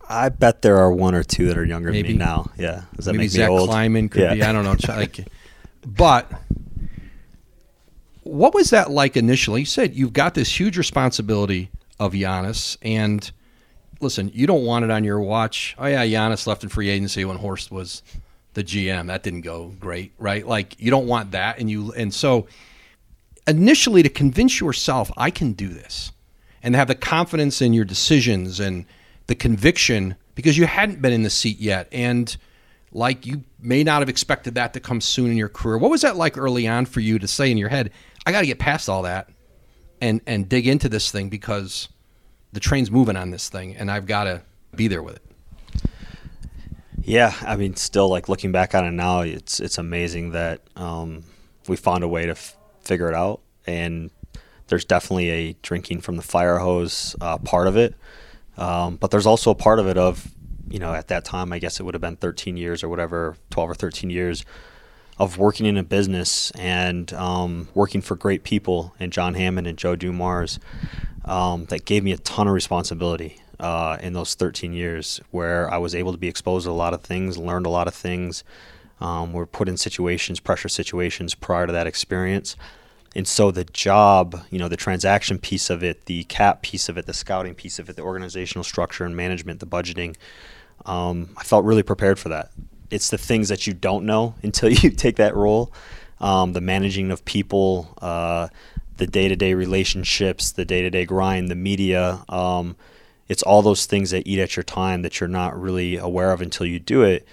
[0.09, 2.09] I bet there are one or two that are younger Maybe.
[2.09, 2.51] than me now.
[2.57, 3.69] Yeah, does that Maybe make Zach me old?
[3.69, 4.35] Kleiman could Yeah.
[4.35, 4.43] be.
[4.43, 4.77] I don't know.
[4.95, 5.27] Like,
[5.87, 6.31] but
[8.23, 9.61] what was that like initially?
[9.61, 13.31] You said you've got this huge responsibility of Giannis, and
[14.01, 15.75] listen, you don't want it on your watch.
[15.79, 18.03] Oh yeah, Giannis left in free agency when Horst was
[18.55, 19.07] the GM.
[19.09, 20.47] That didn't go great, right?
[20.47, 22.47] Like you don't want that, and you and so
[23.47, 26.13] initially to convince yourself I can do this,
[26.63, 28.85] and have the confidence in your decisions and
[29.29, 32.37] the conviction because you hadn't been in the seat yet, and
[32.93, 35.79] like you may not have expected that to come soon in your career.
[35.79, 37.93] What was that like early on for you to say in your head,
[38.27, 39.31] I got to get past all that
[40.01, 41.89] and and dig into this thing because
[42.53, 44.43] the train's moving on this thing and I've got to
[44.75, 45.23] be there with it.
[47.03, 51.25] Yeah, I mean, still like looking back on it now, it's it's amazing that um,
[51.67, 54.11] we found a way to f- figure it out, and
[54.67, 57.95] there's definitely a drinking from the fire hose uh, part of it,
[58.59, 60.31] um, but there's also a part of it of,
[60.69, 63.37] you know, at that time, I guess it would have been 13 years or whatever,
[63.51, 64.45] 12 or 13 years
[65.19, 69.77] of working in a business and um, working for great people and John Hammond and
[69.77, 70.61] Joe Dumars
[71.25, 75.79] um, that gave me a ton of responsibility uh, in those 13 years where I
[75.79, 78.45] was able to be exposed to a lot of things, learned a lot of things.
[79.01, 82.57] Um, were put in situations, pressure situations prior to that experience.
[83.19, 86.97] And so the job, you know, the transaction piece of it, the cap piece of
[86.97, 90.15] it, the scouting piece of it, the organizational structure and management, the budgeting,
[90.87, 92.53] um, I felt really prepared for that.
[92.93, 95.73] It's the things that you don't know until you take that role.
[96.21, 98.51] Um, the managing of people, uh,
[98.99, 102.25] the day-to-day relationships, the day-to-day grind, the media.
[102.29, 102.77] Um,
[103.27, 106.41] it's all those things that eat at your time that you're not really aware of
[106.41, 107.27] until you do it.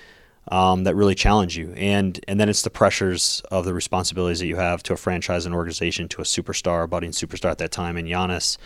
[0.52, 4.46] Um, that really challenge you, and and then it's the pressures of the responsibilities that
[4.46, 7.72] you have to a franchise and organization, to a superstar, a budding superstar at that
[7.72, 8.60] time, and Giannis,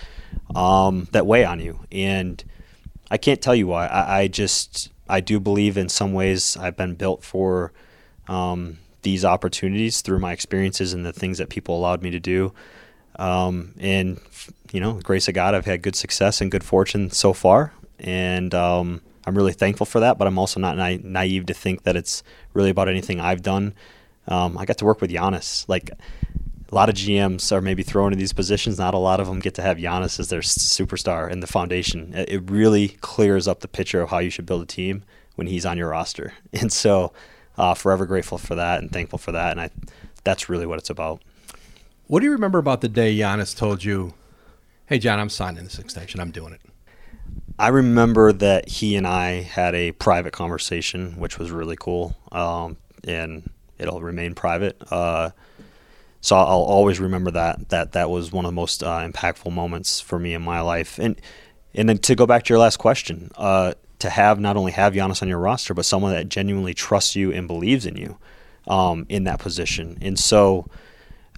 [0.55, 1.79] um, that weigh on you.
[1.89, 2.43] And
[3.09, 3.87] I can't tell you why.
[3.87, 7.71] I, I just I do believe in some ways I've been built for
[8.27, 12.53] um, these opportunities through my experiences and the things that people allowed me to do.
[13.17, 14.19] Um, and
[14.71, 18.53] you know, grace of God, I've had good success and good fortune so far, and
[18.53, 20.17] um, I'm really thankful for that.
[20.17, 22.23] But I'm also not na- naive to think that it's
[22.53, 23.73] really about anything I've done.
[24.27, 25.67] Um, I got to work with Giannis.
[25.67, 25.89] Like
[26.71, 28.77] a lot of GMs are maybe thrown in these positions.
[28.77, 32.13] Not a lot of them get to have Giannis as their superstar in the foundation.
[32.13, 35.03] It it really clears up the picture of how you should build a team
[35.35, 36.33] when he's on your roster.
[36.53, 37.13] And so,
[37.57, 39.51] uh, forever grateful for that and thankful for that.
[39.51, 39.69] And I,
[40.23, 41.21] that's really what it's about.
[42.07, 44.13] What do you remember about the day Giannis told you,
[44.85, 46.19] "Hey Jon, I'm signing this extension.
[46.19, 46.61] I'm doing it."
[47.57, 52.77] I remember that he and I had a private conversation, which was really cool, um,
[53.05, 54.81] and it'll remain private.
[54.89, 55.31] Uh,
[56.21, 59.99] so I'll always remember that that that was one of the most uh, impactful moments
[59.99, 60.99] for me in my life.
[60.99, 61.19] And
[61.73, 64.93] and then to go back to your last question, uh, to have not only have
[64.93, 68.17] Giannis on your roster, but someone that genuinely trusts you and believes in you
[68.67, 69.97] um, in that position.
[70.01, 70.67] And so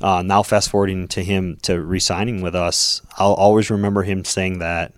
[0.02, 4.60] uh, now fast forwarding to him to re-signing with us, I'll always remember him saying
[4.60, 4.94] that.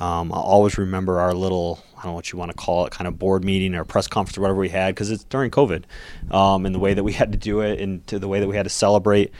[0.00, 2.90] Um, I'll always remember our little, I don't know what you want to call it,
[2.90, 5.84] kind of board meeting or press conference or whatever we had because it's during COVID
[6.30, 8.48] um, and the way that we had to do it and to the way that
[8.48, 9.30] we had to celebrate.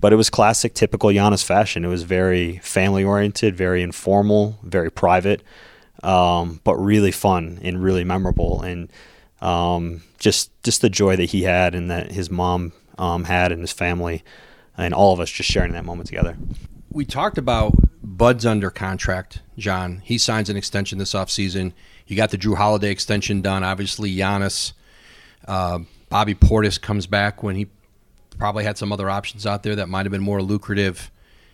[0.00, 1.84] But it was classic, typical Giannis fashion.
[1.84, 5.42] It was very family oriented, very informal, very private,
[6.02, 8.62] um, but really fun and really memorable.
[8.62, 8.92] And
[9.40, 13.60] um, just just the joy that he had and that his mom um, had and
[13.60, 14.22] his family
[14.76, 16.36] and all of us just sharing that moment together.
[16.90, 17.74] we talked about
[18.16, 20.00] Bud's under contract, Jon.
[20.02, 21.72] He signs an extension this offseason.
[22.06, 23.62] You got the Jrue Holiday extension done.
[23.62, 24.72] Obviously, Giannis.
[25.46, 27.66] Uh, Bobby Portis comes back when he
[28.38, 31.10] probably had some other options out there that might have been more lucrative.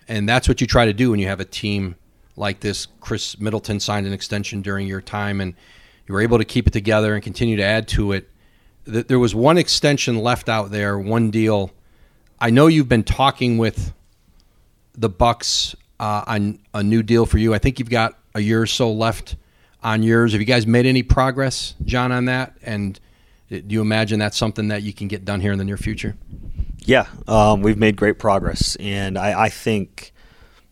[0.06, 1.96] And that's what you try to do when you have a team
[2.36, 2.86] like this.
[3.00, 5.54] Khris Middleton signed an extension during your time, and
[6.06, 8.30] you were able to keep it together and continue to add to it.
[8.84, 11.72] Th- There was one extension left out there, one deal.
[12.38, 13.92] I know you've been talking with
[14.96, 17.54] the Bucks uh, on a new deal for you.
[17.54, 19.36] I think you've got a year or so left
[19.82, 20.32] on yours.
[20.32, 22.56] Have you guys made any progress, Jon, on that?
[22.62, 22.98] And
[23.48, 26.16] do you imagine that's something that you can get done here in the near future?
[26.80, 30.12] Yeah, um, we've made great progress, and I, I think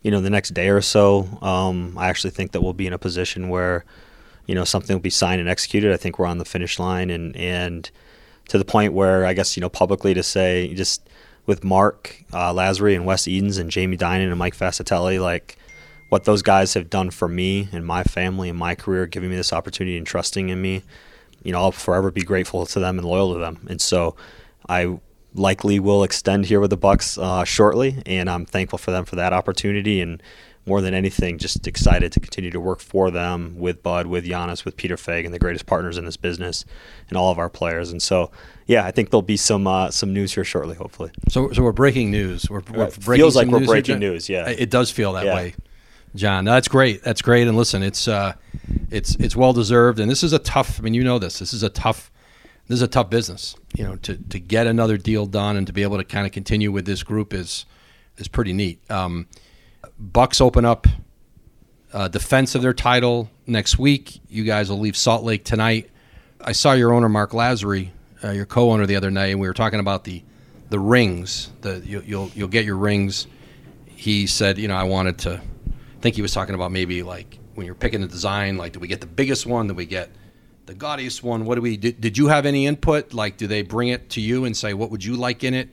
[0.02, 2.92] you know, the next day or so, um, I actually think that we'll be in
[2.92, 3.84] a position where,
[4.46, 5.92] you know, something will be signed and executed.
[5.92, 7.88] I think we're on the finish line, and and
[8.48, 11.08] to the point where I guess you know publicly to say just
[11.46, 15.56] with Mark uh, Lasry and Wes Edens and Jamie Dinan and Mike Fascitelli, like
[16.08, 19.36] what those guys have done for me and my family and my career, giving me
[19.36, 20.82] this opportunity and trusting in me.
[21.42, 23.66] You know, I'll forever be grateful to them and loyal to them.
[23.68, 24.14] And so,
[24.68, 24.98] I
[25.34, 29.16] likely will extend here with the Bucks uh, shortly, and I'm thankful for them for
[29.16, 30.00] that opportunity.
[30.00, 30.22] And
[30.64, 34.64] more than anything, just excited to continue to work for them with Bud, with Giannis,
[34.64, 36.64] with Peter Feigin, the greatest partners in this business,
[37.08, 37.90] and all of our players.
[37.90, 38.30] And so,
[38.66, 41.10] yeah, I think there'll be some uh, some news here shortly, hopefully.
[41.28, 42.48] So, so we're breaking news.
[42.48, 43.00] We're, we're Right.
[43.00, 44.48] breaking Feels like we're news breaking here, news, yeah.
[44.48, 45.34] it does feel that Yeah.
[45.34, 45.54] way,
[46.14, 46.44] Jon.
[46.44, 47.02] No, that's great.
[47.02, 47.48] That's great.
[47.48, 48.34] And listen, it's uh,
[48.90, 49.98] it's it's well deserved.
[49.98, 50.78] And this is a tough.
[50.78, 51.40] I mean, you know this.
[51.40, 52.10] This is a tough.
[52.68, 53.56] This is a tough business.
[53.76, 56.32] You know, to to get another deal done and to be able to kind of
[56.32, 57.66] continue with this group is
[58.18, 58.78] is pretty neat.
[58.90, 59.26] Um,
[59.98, 60.86] Bucks open up
[61.92, 64.20] uh, defense of their title next week.
[64.28, 65.90] You guys will leave Salt Lake tonight.
[66.40, 67.90] I saw your owner Mark Lasry,
[68.24, 70.22] uh, your co-owner, the other night, and we were talking about the
[70.70, 71.50] the rings.
[71.60, 73.26] The you, you'll you'll get your rings.
[73.86, 75.40] He said, you know, I wanted to.
[75.40, 78.80] I think he was talking about maybe like when you're picking the design, like do
[78.80, 79.68] we get the biggest one?
[79.68, 80.10] Do we get
[80.66, 81.44] the gaudiest one?
[81.44, 81.76] What do we?
[81.76, 83.12] Did, did you have any input?
[83.12, 85.68] Like, do they bring it to you and say what would you like in it?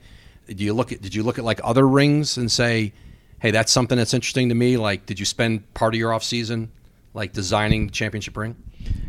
[0.48, 1.02] Do you look at?
[1.02, 2.94] Did you look at like other rings and say,
[3.40, 4.78] hey, that's something that's interesting to me?
[4.78, 6.72] Like, did you spend part of your off season
[7.14, 8.56] like designing the championship ring?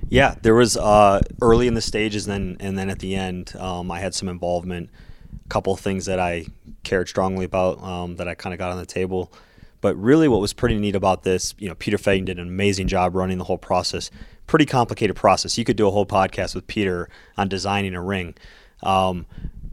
[0.09, 3.55] Yeah, there was uh, early in the stages, and then and then at the end,
[3.57, 4.91] um, I had some involvement.
[5.33, 6.47] A couple things that I
[6.83, 9.33] cared strongly about um, that I kind of got on the table.
[9.81, 12.87] But really, what was pretty neat about this, you know, Peter Feigin did an amazing
[12.87, 14.11] job running the whole process.
[14.47, 15.57] Pretty complicated process.
[15.57, 17.09] You could do a whole podcast with Peter
[17.39, 18.35] on designing a ring.
[18.83, 19.27] Um,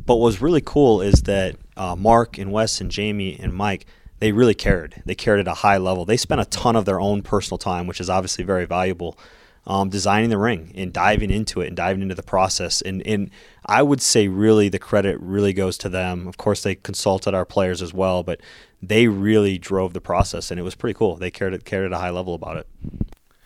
[0.06, 3.86] but what was really cool is that uh, Mark and Wes and Jamie and Mike,
[4.20, 5.02] they really cared.
[5.06, 6.06] They cared at a high level.
[6.06, 9.18] They spent a ton of their own personal time, which is obviously very valuable,
[9.66, 12.82] um, designing the ring and diving into it and diving into the process.
[12.82, 13.30] And, and
[13.66, 16.28] I would say really the credit really goes to them.
[16.28, 18.42] Of course, they consulted our players as well, but
[18.82, 21.16] they really drove the process, and it was pretty cool.
[21.16, 22.68] They cared at, cared at a high level about it.
[22.82, 23.00] Do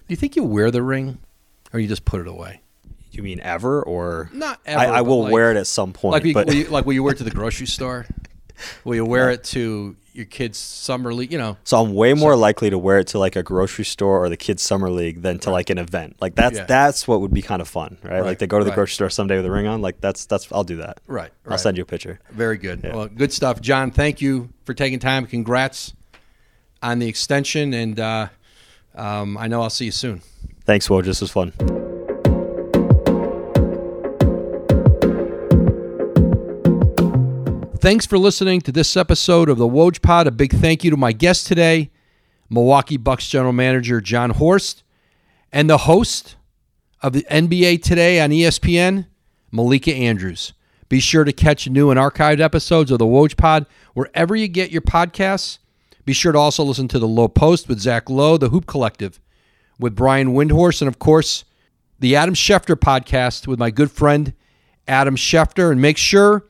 [0.07, 1.19] you think you wear the ring,
[1.73, 2.61] or you just put it away?
[3.11, 6.13] You mean ever or Not ever, I, I will like- wear it at some point.
[6.13, 8.05] Like, you, but will you, like will you wear it to the grocery store?
[8.85, 11.31] Will you wear it to your kids' summer league?
[11.31, 14.23] You know, So I'm way more likely to wear it to like a grocery store
[14.23, 16.17] or the kids' summer league than to like an event.
[16.21, 16.65] Like that's Yeah.
[16.65, 18.13] that's what would be kind of fun, right?
[18.13, 18.75] Right, Like they go to the right.
[18.75, 19.81] grocery store someday with a ring on.
[19.81, 20.99] Like that's that's I'll do that.
[21.07, 21.59] Right, I'll right.
[21.59, 22.19] send you a picture.
[22.31, 22.83] Very good.
[22.83, 23.91] Well, good stuff, Jon.
[23.91, 25.25] Thank you for taking time.
[25.25, 25.93] Congrats
[26.83, 28.27] on the extension, and uh,
[28.95, 30.21] um, I know I'll see you soon.
[30.65, 31.05] Thanks, Woj.
[31.05, 31.53] This was fun.
[37.81, 40.27] Thanks for listening to this episode of the Woj Pod.
[40.27, 41.89] A big thank you to my guest today,
[42.47, 44.83] Milwaukee Bucks general manager Jon Horst,
[45.51, 46.35] and the host
[47.01, 49.07] of the NBA Today on ESPN,
[49.49, 50.53] Malika Andrews.
[50.89, 53.65] Be sure to catch new and archived episodes of the Woj Pod
[53.95, 55.57] wherever you get your podcasts.
[56.05, 59.19] Be sure to also listen to the Low Post with Zach Lowe, the Hoop Collective
[59.79, 61.45] with Brian Windhorst, and of course,
[61.99, 64.35] the Adam Schefter podcast with my good friend
[64.87, 65.71] Adam Schefter.
[65.71, 66.45] And make sure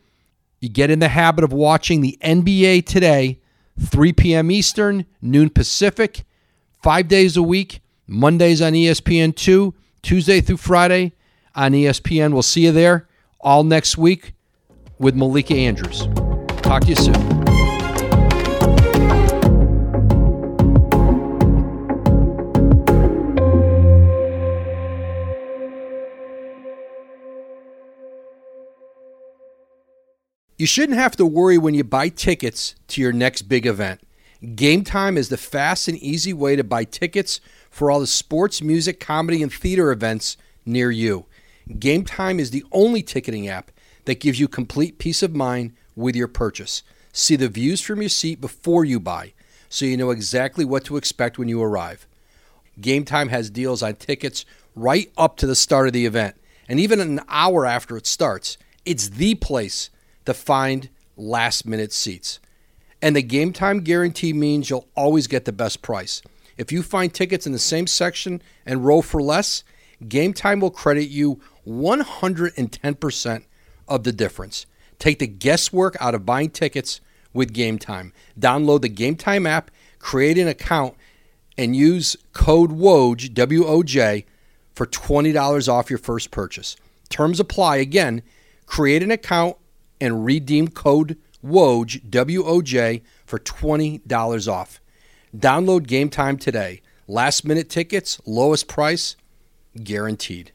[0.61, 3.39] you get in the habit of watching the NBA today,
[3.79, 4.51] 3 p.m.
[4.51, 6.23] Eastern, noon Pacific,
[6.81, 11.13] five days a week, Mondays on E ESPN2, Tuesday through Friday
[11.55, 12.31] on ESPN.
[12.31, 13.07] We'll see you there
[13.39, 14.33] all next week
[14.99, 16.07] with Malika Andrews.
[16.61, 17.50] Talk to you soon.
[30.61, 33.99] You shouldn't have to worry when you buy tickets to your next big event.
[34.53, 37.41] Game Time is the fast and easy way to buy tickets
[37.71, 41.25] for all the sports, music, comedy, and theater events near you.
[41.79, 43.71] Game Time is the only ticketing app
[44.05, 46.83] that gives you complete peace of mind with your purchase.
[47.11, 49.33] See the views from your seat before you buy,
[49.67, 52.05] so you know exactly what to expect when you arrive.
[52.79, 54.45] Game Time has deals on tickets
[54.75, 56.35] right up to the start of the event,
[56.69, 58.59] and even an hour after it starts.
[58.85, 59.89] It's the place
[60.25, 62.39] to find last minute seats.
[63.01, 66.21] And the game time guarantee means you'll always get the best price.
[66.57, 69.63] If you find tickets in the same section and row for less,
[70.07, 73.43] Game Time will credit you 110%
[73.87, 74.65] of the difference.
[74.99, 77.01] Take the guesswork out of buying tickets
[77.33, 78.13] with Game Time.
[78.39, 80.95] Download the Game Time app, create an account,
[81.57, 84.25] and use code WOJ, W O J,
[84.73, 86.75] for $20 off your first purchase.
[87.09, 87.77] Terms apply.
[87.77, 88.21] Again,
[88.65, 89.57] create an account
[90.01, 94.81] and redeem code WOJ, W O J, for $20 off.
[95.35, 96.81] Download Game Time today.
[97.07, 99.15] Last minute tickets, lowest price,
[99.81, 100.51] guaranteed.